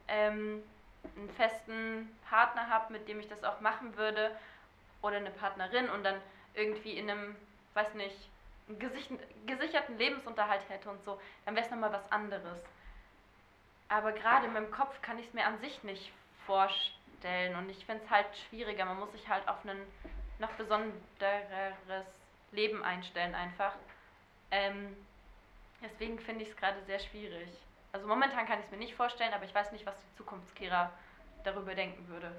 [0.07, 0.61] ähm,
[1.17, 4.37] einen festen Partner habe, mit dem ich das auch machen würde,
[5.01, 6.21] oder eine Partnerin und dann
[6.53, 7.35] irgendwie in einem,
[7.73, 8.15] weiß nicht,
[9.47, 12.59] gesicherten Lebensunterhalt hätte und so, dann wäre es nochmal was anderes.
[13.87, 16.11] Aber gerade in meinem Kopf kann ich es mir an sich nicht
[16.45, 18.85] vorstellen und ich finde es halt schwieriger.
[18.85, 19.79] Man muss sich halt auf ein
[20.37, 22.05] noch besondereres
[22.51, 23.73] Leben einstellen einfach.
[24.51, 24.95] Ähm,
[25.81, 27.49] deswegen finde ich es gerade sehr schwierig.
[27.91, 30.91] Also momentan kann ich es mir nicht vorstellen, aber ich weiß nicht, was die Zukunftskehrer
[31.43, 32.31] darüber denken würde.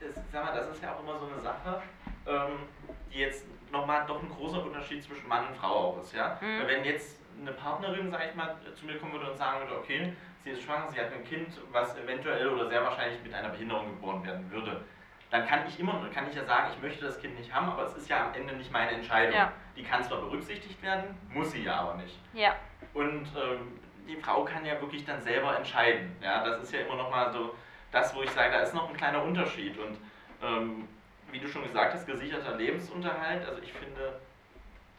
[0.00, 1.82] Das, sag mal, das ist ja auch immer so eine Sache.
[2.26, 2.68] Ähm,
[3.12, 6.14] die jetzt nochmal doch ein großer Unterschied zwischen Mann und Frau auch ist.
[6.14, 6.38] Ja?
[6.40, 6.60] Mhm.
[6.60, 9.76] Weil wenn jetzt eine Partnerin, sag ich mal, zu mir kommen würde und sagen würde,
[9.78, 10.12] okay,
[10.42, 13.86] sie ist schwanger, sie hat ein Kind, was eventuell oder sehr wahrscheinlich mit einer Behinderung
[13.86, 14.82] geboren werden würde,
[15.30, 17.82] dann kann ich immer, kann ich ja sagen, ich möchte das Kind nicht haben, aber
[17.82, 19.34] es ist ja am Ende nicht meine Entscheidung.
[19.34, 19.52] Ja.
[19.76, 22.18] Die kann zwar berücksichtigt werden, muss sie ja aber nicht.
[22.32, 22.54] Ja.
[22.94, 26.16] Und ähm, die Frau kann ja wirklich dann selber entscheiden.
[26.22, 27.54] Ja, das ist ja immer noch mal so
[27.90, 29.76] das, wo ich sage, da ist noch ein kleiner Unterschied.
[29.78, 29.98] Und
[30.42, 30.88] ähm,
[31.36, 33.46] wie du schon gesagt hast, gesicherter Lebensunterhalt.
[33.46, 34.18] Also ich finde,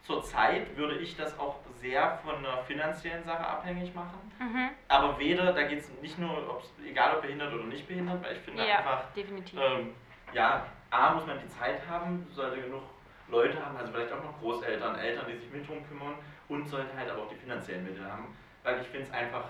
[0.04, 4.18] zurzeit würde ich das auch sehr von einer finanziellen Sache abhängig machen.
[4.38, 4.70] Mhm.
[4.86, 8.42] Aber weder, da geht es nicht nur, egal ob behindert oder nicht behindert, weil ich
[8.42, 9.58] finde Ja, einfach, definitiv.
[9.60, 9.94] ähm,
[10.32, 12.82] ja, A, muss man die Zeit haben, sollte genug
[13.28, 16.14] Leute haben, also vielleicht auch noch Großeltern, Eltern, die sich mit drum kümmern
[16.48, 19.44] und sollte halt aber auch die finanziellen Mittel haben, weil ich finde es einfach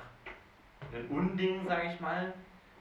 [0.93, 2.33] ein Unding, sage ich mal,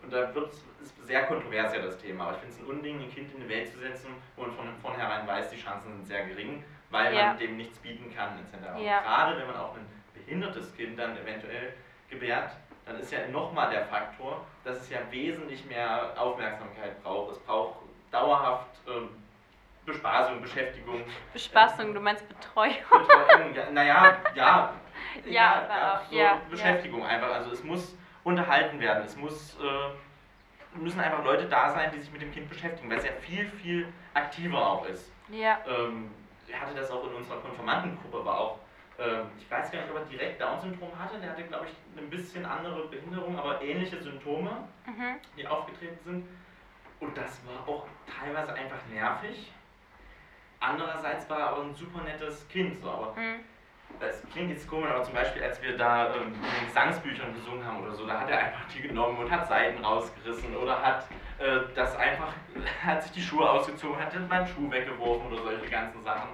[0.08, 3.02] und da wird ist sehr kontrovers ja das Thema, aber ich finde es ein Unding,
[3.02, 6.08] ein Kind in die Welt zu setzen, wo man von vornherein weiß, die Chancen sind
[6.08, 7.28] sehr gering, weil Ja.
[7.28, 8.80] man dem nichts bieten kann, etc.
[8.80, 9.02] Ja.
[9.02, 11.74] gerade wenn man auch ein behindertes Kind dann eventuell
[12.10, 12.52] gebärt,
[12.86, 17.34] dann ist ja nochmal der Faktor, dass es ja wesentlich mehr Aufmerksamkeit braucht.
[17.34, 17.76] Es braucht
[18.12, 19.10] dauerhaft ähm,
[19.86, 21.04] Bespaßung, Beschäftigung.
[21.34, 22.76] Bespaßung, du meinst Betreuung.
[22.90, 24.74] Betreuung, ja, naja, ja.
[25.26, 26.42] Ja, aber auch, so ja, ja.
[26.50, 27.34] Beschäftigung einfach.
[27.34, 27.94] Also es muss
[28.28, 29.06] unterhalten werden.
[29.06, 32.98] Es muss, äh, müssen einfach Leute da sein, die sich mit dem Kind beschäftigen, weil
[32.98, 35.10] es ja viel, viel aktiver auch ist.
[35.30, 35.60] Ja.
[35.66, 36.12] Ähm,
[36.48, 38.58] er hatte das auch in unserer Konfirmandengruppe, war auch,
[39.00, 42.08] ähm, ich weiß gar nicht, ob er direkt Down-Syndrom hatte, der hatte, glaube ich, eine
[42.08, 45.16] bisschen andere Behinderung, aber ähnliche Symptome, Mhm.
[45.38, 46.28] die aufgetreten sind.
[47.00, 47.86] Und das war auch
[48.20, 49.52] teilweise einfach nervig.
[50.60, 53.40] Andererseits war er aber ein super nettes Kind, so, aber Mhm.
[54.00, 57.66] Das klingt jetzt komisch, aber zum Beispiel, als wir da ähm, in den Gesangsbüchern gesungen
[57.66, 61.08] haben oder so, da hat er einfach die genommen und hat Seiten rausgerissen oder hat
[61.40, 62.34] äh, das einfach,
[62.86, 66.30] hat sich die Schuhe ausgezogen, hat meinen Schuh weggeworfen oder solche ganzen Sachen.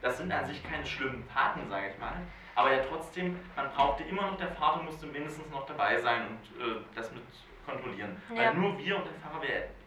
[0.00, 2.14] Das sind an sich keine schlimmen Taten, sage ich mal.
[2.54, 6.60] Aber ja trotzdem, man brauchte immer noch, der Vater musste mindestens noch dabei sein und
[6.60, 7.22] äh, das mit
[7.66, 8.20] kontrollieren.
[8.30, 8.36] Ja.
[8.46, 9.42] Weil nur wir und der Pfarrer,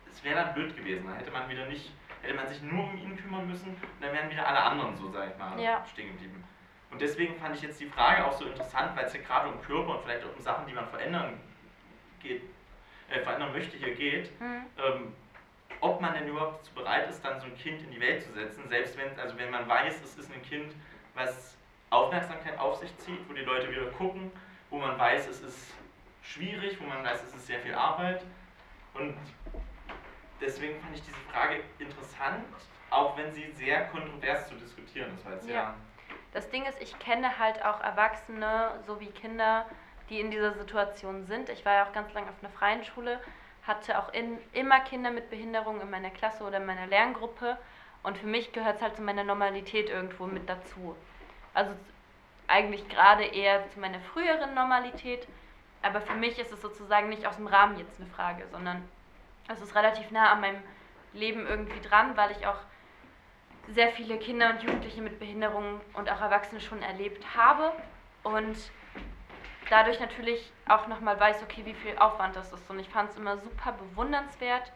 [0.10, 1.06] es wäre dann blöd gewesen.
[1.08, 1.92] Da hätte man wieder nicht,
[2.22, 5.10] hätte man sich nur um ihn kümmern müssen und dann wären wieder alle anderen so,
[5.12, 5.84] sag ich mal, Ja.
[5.86, 6.44] stehen geblieben.
[6.92, 9.62] Und deswegen fand ich jetzt die Frage auch so interessant, weil es ja gerade um
[9.62, 11.40] Körper und vielleicht auch um Sachen, die man verändern
[12.22, 12.44] geht,
[13.10, 14.40] äh, verändern möchte, hier geht.
[14.40, 14.66] Mhm.
[14.78, 15.14] Ähm,
[15.80, 18.32] ob man denn überhaupt dazu bereit ist, dann so ein Kind in die Welt zu
[18.34, 20.76] setzen, selbst wenn, also wenn man weiß, es ist ein Kind,
[21.16, 21.58] was
[21.90, 24.32] Aufmerksamkeit auf sich zieht, wo die Leute wieder gucken,
[24.70, 25.74] wo man weiß, es ist
[26.22, 28.24] schwierig, wo man weiß, es ist sehr viel Arbeit.
[28.94, 29.18] Und
[30.40, 32.46] deswegen fand ich diese Frage interessant,
[32.90, 35.76] auch wenn sie sehr kontrovers zu diskutieren ist, weil es ja, Ja.
[36.34, 39.66] Das Ding ist, ich kenne halt auch Erwachsene sowie Kinder,
[40.10, 41.50] die in dieser Situation sind.
[41.50, 43.20] Ich war ja auch ganz lange auf einer freien Schule,
[43.68, 47.58] hatte auch in, immer Kinder mit Behinderung in meiner Klasse oder in meiner Lerngruppe.
[48.04, 50.96] Und für mich gehört es halt zu meiner Normalität irgendwo mit dazu.
[51.54, 51.72] Also
[52.48, 55.28] eigentlich gerade eher zu meiner früheren Normalität.
[55.82, 58.88] Aber für mich ist es sozusagen nicht aus dem Rahmen jetzt eine Frage, sondern
[59.48, 60.64] es ist relativ nah an meinem
[61.14, 62.58] Leben irgendwie dran, weil ich auch
[63.74, 67.72] sehr viele Kinder und Jugendliche mit Behinderungen und auch Erwachsene schon erlebt habe
[68.24, 68.58] und
[69.70, 72.70] dadurch natürlich auch nochmal weiß, okay, wie viel Aufwand das ist.
[72.70, 74.72] Und ich fand es immer super bewundernswert,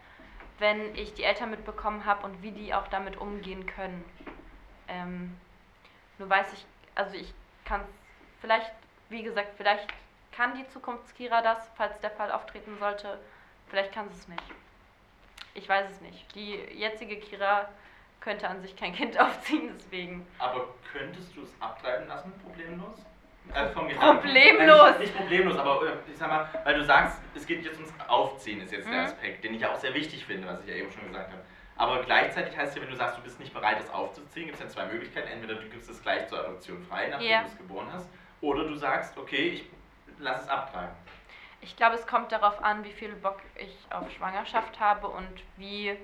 [0.58, 4.04] wenn ich die Eltern mitbekommen habe und wie die auch damit umgehen können.
[4.88, 5.36] Ähm,
[6.18, 7.32] nur weiß ich, also ich
[7.64, 7.82] kann
[8.40, 8.72] vielleicht,
[9.10, 9.86] wie gesagt, vielleicht
[10.32, 13.18] kann die Zukunftskira das, falls der Fall auftreten sollte,
[13.68, 14.42] vielleicht kann sie es nicht.
[15.54, 16.34] Ich weiß es nicht.
[16.34, 17.68] Die jetzige Kira
[18.26, 20.26] könnte an sich kein Kind aufziehen, deswegen.
[20.40, 22.98] Aber könntest du es abtreiben lassen, problemlos?
[23.46, 24.88] Gedanken- Problemlos.
[24.90, 27.92] Nicht, nicht problemlos, aber äh, ich sag mal, weil du sagst, es geht jetzt ums
[28.08, 29.04] Aufziehen, ist jetzt der Mhm.
[29.06, 31.42] Aspekt, den ich ja auch sehr wichtig finde, was ich ja eben schon gesagt habe.
[31.76, 34.58] Aber gleichzeitig heißt es ja, wenn du sagst, du bist nicht bereit, das aufzuziehen, gibt
[34.58, 35.28] es ja zwei Möglichkeiten.
[35.28, 37.42] Entweder du gibst es gleich zur Adoption frei, nachdem Ja.
[37.42, 38.08] du es geboren hast,
[38.40, 39.64] oder du sagst, okay, ich
[40.18, 40.96] lass es abtreiben.
[41.60, 45.96] Ich glaube, es kommt darauf an, wie viel Bock ich auf Schwangerschaft habe und wie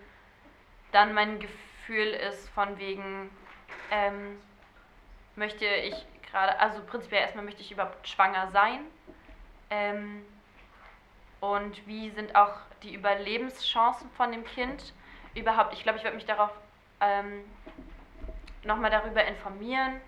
[0.92, 1.58] dann mein Gefühl
[1.88, 3.30] ist von wegen,
[3.90, 4.40] ähm,
[5.36, 5.94] möchte ich
[6.30, 8.80] gerade, also prinzipiell erstmal möchte ich überhaupt schwanger sein.
[9.70, 10.24] Ähm,
[11.40, 14.92] und wie sind auch die Überlebenschancen von dem Kind
[15.34, 15.74] überhaupt?
[15.74, 16.50] Ich glaube, ich werde mich darauf
[17.00, 17.44] ähm,
[18.64, 20.00] nochmal darüber informieren,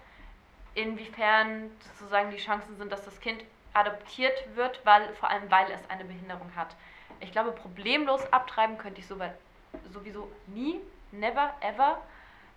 [0.74, 5.90] inwiefern sozusagen die Chancen sind, dass das Kind adoptiert wird, weil, vor allem weil es
[5.90, 6.76] eine Behinderung hat.
[7.20, 10.80] Ich glaube, problemlos abtreiben könnte ich sowieso nie,
[11.18, 12.00] never, ever.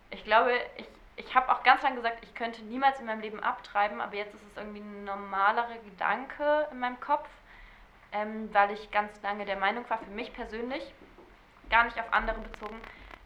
[0.09, 0.87] Ich glaube, ich,
[1.17, 4.33] ich habe auch ganz lange gesagt, ich könnte niemals in meinem Leben abtreiben, aber jetzt
[4.33, 7.27] ist es irgendwie ein normalerer Gedanke in meinem Kopf,
[8.11, 10.83] ähm, weil ich ganz lange der Meinung war, für mich persönlich,
[11.69, 12.79] gar nicht auf andere bezogen,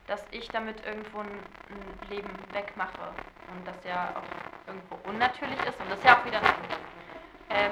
[0.08, 3.14] dass ich damit irgendwo ein, ein Leben wegmache.
[3.54, 6.78] Und das ja auch irgendwo unnatürlich ist und das ja auch wieder natürlich.
[7.50, 7.72] Ähm,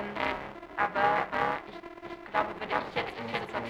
[0.78, 1.26] aber
[1.68, 3.70] ich, ich glaube, würde ich jetzt in diese Situation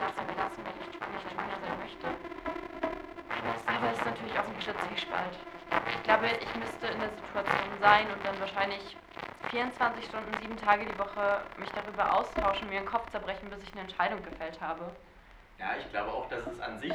[0.00, 1.45] lassen, lassen, ich nicht sein
[1.86, 2.06] möchte.
[3.66, 5.34] Aber es ist natürlich auch ein guter Zwiespalt.
[5.94, 8.96] Ich glaube, ich müsste in der Situation sein und dann wahrscheinlich
[9.50, 13.72] 24 Stunden, sieben Tage die Woche mich darüber austauschen, mir den Kopf zerbrechen, bis ich
[13.72, 14.90] eine Entscheidung gefällt habe.
[15.58, 16.92] Ja, ich glaube auch, dass es an sich,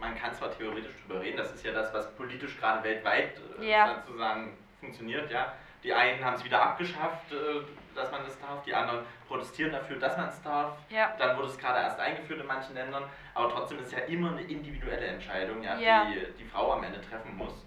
[0.00, 3.70] man kann zwar theoretisch drüber reden, das ist ja das, was politisch gerade weltweit äh,
[3.70, 4.02] Ja.
[4.04, 5.52] sozusagen funktioniert, ja.
[5.84, 7.62] Die einen haben es wieder abgeschafft, äh,
[7.94, 10.76] dass man das darf, die anderen protestieren dafür, dass man es darf.
[10.88, 11.14] Ja.
[11.18, 14.30] Dann wurde es gerade erst eingeführt in manchen Ländern, aber trotzdem ist es ja immer
[14.32, 16.04] eine individuelle Entscheidung, ja, Ja.
[16.06, 17.64] die die Frau am Ende treffen muss.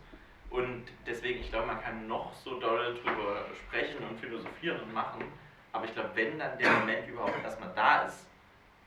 [0.50, 5.24] Und deswegen, ich glaube, man kann noch so doll drüber sprechen und philosophieren und machen,
[5.74, 8.26] aber ich glaube, wenn dann der Moment überhaupt erstmal da ist,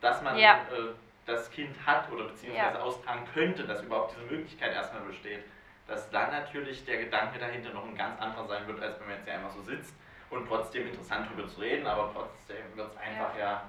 [0.01, 0.61] dass man Ja.
[0.73, 0.95] äh,
[1.27, 5.45] das Kind hat oder beziehungsweise austragen könnte, dass überhaupt diese Möglichkeit erstmal besteht,
[5.87, 9.17] dass dann natürlich der Gedanke dahinter noch ein ganz anderer sein wird, als wenn man
[9.19, 9.95] jetzt ja einfach so sitzt
[10.31, 13.63] und trotzdem interessant darüber zu reden, aber trotzdem wird es einfach ja.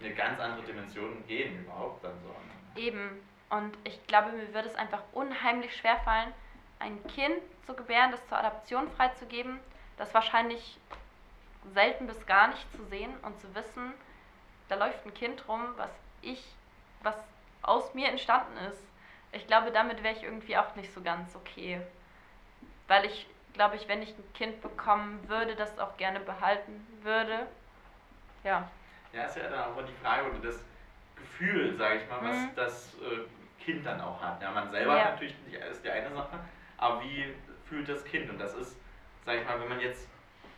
[0.00, 2.80] eine ganz andere Dimension geben überhaupt dann so.
[2.80, 3.20] Eben.
[3.48, 6.32] Und ich glaube, mir würde es einfach unheimlich schwer fallen,
[6.78, 9.60] ein Kind zu gebären, das zur Adoption freizugeben,
[9.96, 10.78] das wahrscheinlich
[11.72, 13.92] selten bis gar nicht zu sehen und zu wissen,
[14.68, 15.90] da läuft ein Kind rum, was
[16.22, 16.44] ich,
[17.02, 17.16] was
[17.62, 18.82] aus mir entstanden ist.
[19.32, 21.80] Ich glaube, damit wäre ich irgendwie auch nicht so ganz okay.
[22.88, 23.26] Weil ich,
[23.56, 27.46] glaube ich, wenn ich ein Kind bekommen würde, das auch gerne behalten würde.
[28.44, 28.70] Ja.
[29.12, 30.62] Ja, ist ja dann auch immer die Frage oder das
[31.16, 32.50] Gefühl, sage ich mal, was Mhm.
[32.54, 34.40] das äh, Kind dann auch hat.
[34.42, 35.10] Ja, man selber Ja.
[35.10, 36.38] natürlich die, ist die eine Sache,
[36.76, 37.34] aber wie
[37.64, 38.30] fühlt das Kind?
[38.30, 38.76] Und das ist,
[39.24, 40.08] sage ich mal, wenn man jetzt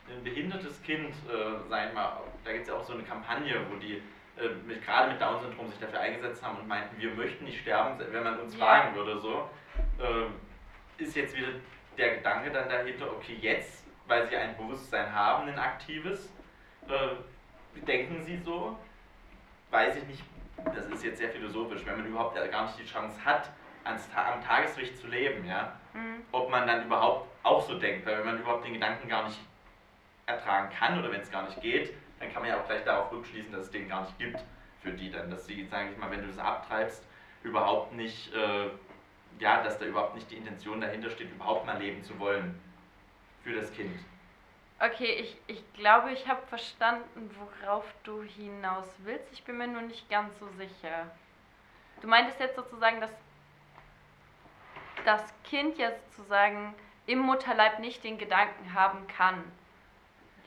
[0.08, 3.54] ein behindertes Kind, äh, sage ich mal, da gibt es ja auch so eine Kampagne,
[3.70, 4.02] wo die
[4.36, 7.98] äh, mit, gerade mit Down-Syndrom sich dafür eingesetzt haben und meinten, wir möchten nicht sterben,
[7.98, 8.64] wenn man uns Ja.
[8.64, 9.48] fragen würde, so,
[10.00, 11.48] äh, ist jetzt wieder
[11.98, 16.32] der Gedanke dann dahinter, okay, jetzt, weil sie ein Bewusstsein haben, ein aktives,
[16.88, 18.78] äh, denken sie so,
[19.70, 20.22] weiß ich nicht,
[20.74, 23.50] das ist jetzt sehr philosophisch, wenn man überhaupt gar nicht die Chance hat,
[23.84, 26.22] ans, am Tageslicht zu leben, ja, Mhm.
[26.32, 29.38] ob man dann überhaupt auch so denkt, weil wenn man überhaupt den Gedanken gar nicht
[30.26, 33.10] ertragen kann oder wenn es gar nicht geht, dann kann man ja auch gleich darauf
[33.10, 34.38] rückschließen, dass es den gar nicht gibt
[34.82, 37.02] für die dann, dass sie, sage ich mal, wenn du das abtreibst,
[37.42, 38.68] überhaupt nicht, äh,
[39.38, 42.60] ja, dass da überhaupt nicht die Intention dahinter steht, überhaupt mal leben zu wollen
[43.42, 43.98] für das Kind.
[44.80, 49.32] Okay, ich, ich glaube, ich habe verstanden, worauf du hinaus willst.
[49.32, 51.10] Ich bin mir nur nicht ganz so sicher.
[52.00, 53.10] Du meintest jetzt sozusagen, dass
[55.04, 56.74] das Kind ja sozusagen
[57.06, 59.42] im Mutterleib nicht den Gedanken haben kann,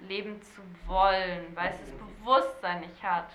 [0.08, 3.30] leben zu wollen, weil es das Bewusstsein nicht hat.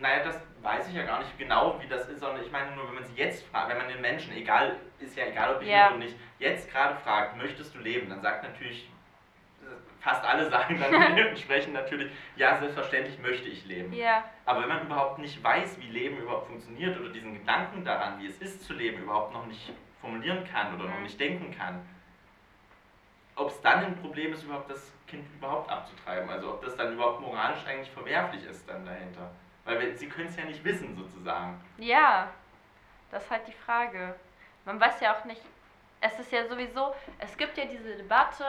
[0.00, 2.86] Naja, das weiß ich ja gar nicht genau, wie das ist, sondern ich meine nur,
[2.88, 5.68] wenn man sie jetzt fragt, wenn man den Menschen, egal, ist ja egal, ob ich
[5.68, 5.88] Ja.
[5.88, 8.90] oder nicht, jetzt gerade fragt, möchtest du leben, dann sagt natürlich,
[10.00, 13.92] fast alle sagen dann entsprechend natürlich, ja, selbstverständlich möchte ich leben.
[13.92, 18.18] Ja, Aber wenn man überhaupt nicht weiß, wie Leben überhaupt funktioniert oder diesen Gedanken daran,
[18.20, 21.02] wie es ist zu leben, überhaupt noch nicht formulieren kann oder noch Mhm.
[21.04, 21.86] nicht denken kann,
[23.36, 26.28] ob es dann ein Problem ist, überhaupt das Kind überhaupt abzutreiben.
[26.30, 29.30] Also ob das dann überhaupt moralisch eigentlich verwerflich ist dann dahinter.
[29.64, 31.60] Weil wir, sie können es ja nicht wissen sozusagen.
[31.78, 32.28] ja,
[33.10, 34.14] das ist halt die Frage.
[34.64, 35.40] Man weiß ja auch nicht,
[36.00, 38.44] es ist ja sowieso, es gibt ja diese Debatte,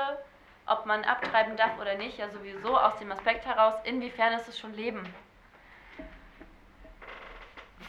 [0.66, 4.58] ob man abtreiben darf oder nicht, ja sowieso aus dem Aspekt heraus, inwiefern ist es
[4.60, 5.04] schon Leben.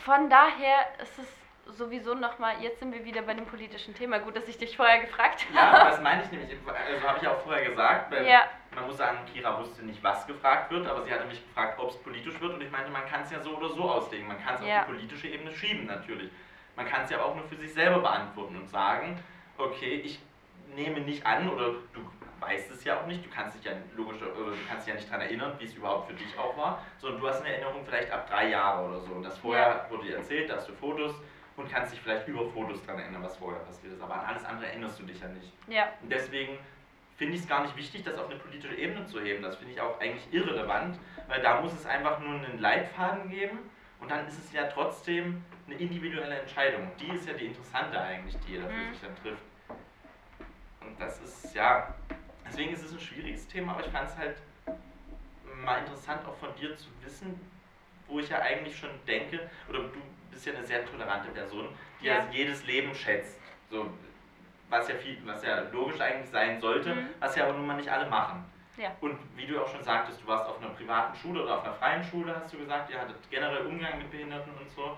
[0.05, 4.18] Von daher ist es sowieso nochmal, jetzt sind wir wieder bei dem politischen Thema.
[4.18, 5.91] Gut, dass ich dich vorher gefragt Ja, habe.
[5.91, 6.51] das meine ich nämlich.
[6.66, 8.12] Also habe ich auch vorher gesagt.
[8.24, 8.45] Ja.
[8.77, 11.91] Man muss sagen, Kira wusste nicht, was gefragt wird, aber sie hatte mich gefragt, ob
[11.91, 12.55] es politisch wird.
[12.55, 14.29] Und ich meinte, man kann es ja so oder so auslegen.
[14.29, 14.81] Man kann es Ja.
[14.81, 16.31] auf die politische Ebene schieben natürlich.
[16.77, 19.18] Man kann es ja auch nur für sich selber beantworten und sagen,
[19.57, 20.20] okay, ich
[20.74, 22.01] nehme nicht an oder du
[22.39, 25.01] weißt es ja auch nicht, du kannst dich ja logisch oder du kannst dich ja
[25.01, 27.83] nicht daran erinnern, wie es überhaupt für dich auch war, sondern du hast eine Erinnerung
[27.87, 29.12] vielleicht ab drei Jahre oder so.
[29.14, 31.14] Und das vorher wurde dir erzählt, da hast du Fotos
[31.57, 34.03] und kannst dich vielleicht über Fotos daran erinnern, was vorher passiert ist.
[34.03, 35.51] Aber an alles andere erinnerst du dich ja nicht.
[35.66, 36.59] Ja, Und deswegen
[37.17, 39.43] finde ich es gar nicht wichtig, das auf eine politische Ebene zu heben.
[39.43, 40.99] Das finde ich auch eigentlich irrelevant,
[41.29, 43.59] weil da muss es einfach nur einen Leitfaden geben
[44.01, 46.91] und dann ist es ja trotzdem eine individuelle Entscheidung.
[47.01, 48.93] Die ist ja die interessante eigentlich, die jeder für Mhm.
[48.93, 49.43] sich dann trifft.
[50.83, 51.95] Und das ist, ja,
[52.47, 54.37] deswegen ist es ein schwieriges Thema, aber ich fand es halt
[55.64, 57.41] mal interessant auch von dir zu wissen,
[58.07, 59.91] wo ich ja eigentlich schon denke, oder du
[60.31, 61.69] bist ja eine sehr tolerante Person,
[62.01, 62.27] die ja, Ja.
[62.31, 63.37] jedes Leben schätzt.
[63.71, 63.89] So,
[64.69, 67.09] was ja viel, was ja logisch eigentlich sein sollte, Mhm.
[67.21, 68.45] was ja aber nun mal nicht alle machen.
[68.77, 68.91] Ja.
[69.01, 71.73] Und wie du auch schon sagtest, du warst auf einer privaten Schule oder auf einer
[71.75, 74.97] freien Schule, hast du gesagt, ihr hattet generell Umgang mit Behinderten und so.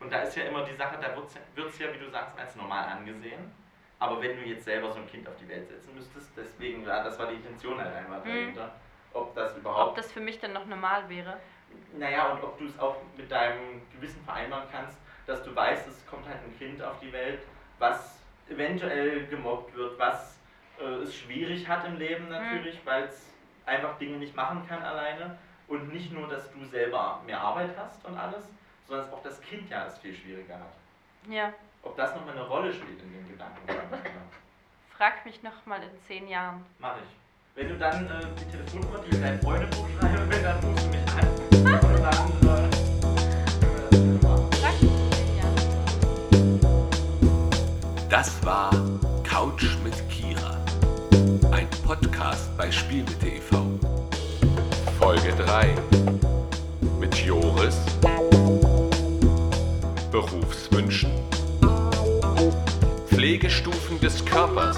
[0.00, 2.54] Und da ist ja immer die Sache, da wird es ja, wie du sagst, als
[2.56, 3.50] normal angesehen.
[3.98, 7.02] Aber wenn du jetzt selber so ein Kind auf die Welt setzen müsstest, deswegen, ja,
[7.02, 8.24] das war die Intention halt einmal Mhm.
[8.24, 8.74] dahinter,
[9.14, 11.38] ob das überhaupt Ob das für mich dann noch normal wäre.
[11.94, 16.06] naja, und ob du es auch mit deinem Gewissen vereinbaren kannst, dass du weißt, es
[16.06, 17.40] kommt halt ein Kind auf die Welt,
[17.78, 20.38] was eventuell gemobbt wird, was
[20.80, 23.26] äh, es schwierig hat im Leben natürlich, weil es
[23.64, 25.38] einfach Dinge nicht machen kann alleine.
[25.68, 28.44] Und nicht nur, dass du selber mehr Arbeit hast und alles,
[28.86, 30.72] sondern dass auch das Kind ja es viel schwieriger hat.
[31.28, 31.52] Ja.
[31.82, 33.60] Ob das nochmal eine Rolle spielt in dem Gedanken.
[34.96, 36.64] Frag mich noch mal in zehn Jahren.
[36.78, 37.56] Mach ich.
[37.56, 40.86] Wenn du dann äh, die Telefonnummer, die ich in dein Freundebuch schreibe, wenn, dann rufst
[40.86, 41.26] du mich an.
[41.94, 42.35] Und dann
[48.26, 48.70] Das war
[49.22, 50.56] Couch mit Kira.
[51.52, 53.78] Ein Podcast bei Spielmitte e.V.
[54.98, 55.76] Folge 3
[56.98, 57.76] mit Joris,
[60.10, 61.12] Berufswünschen,
[63.06, 64.76] Pflegestufen des Körpers,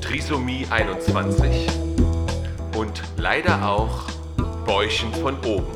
[0.00, 1.66] Trisomie 21
[2.76, 4.04] und leider auch
[4.64, 5.66] Bäuchen von oben.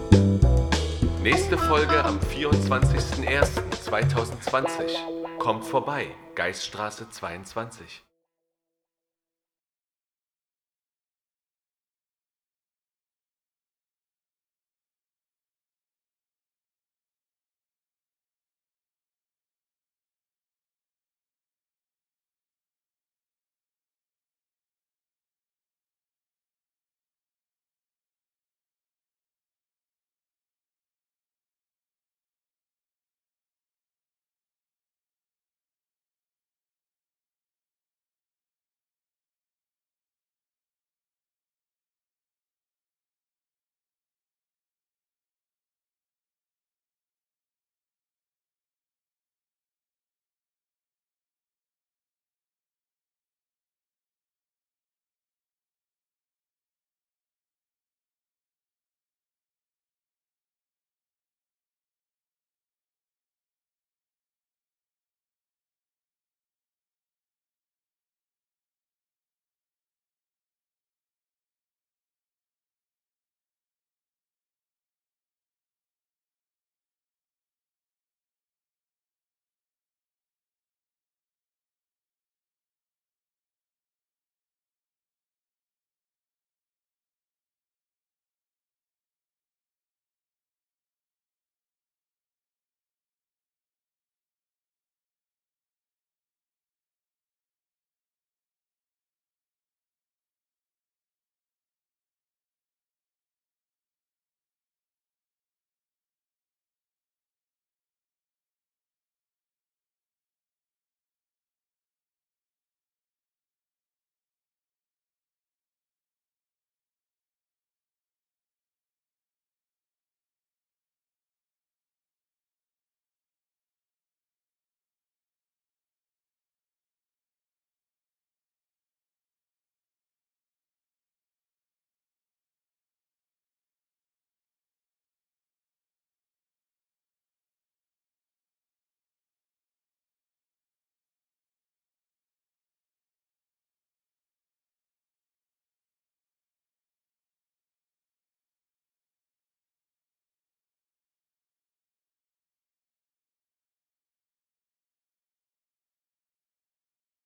[1.25, 5.16] Nächste Folge am 24.01.2020.
[5.39, 8.06] Kommt vorbei, Geiststraße 22.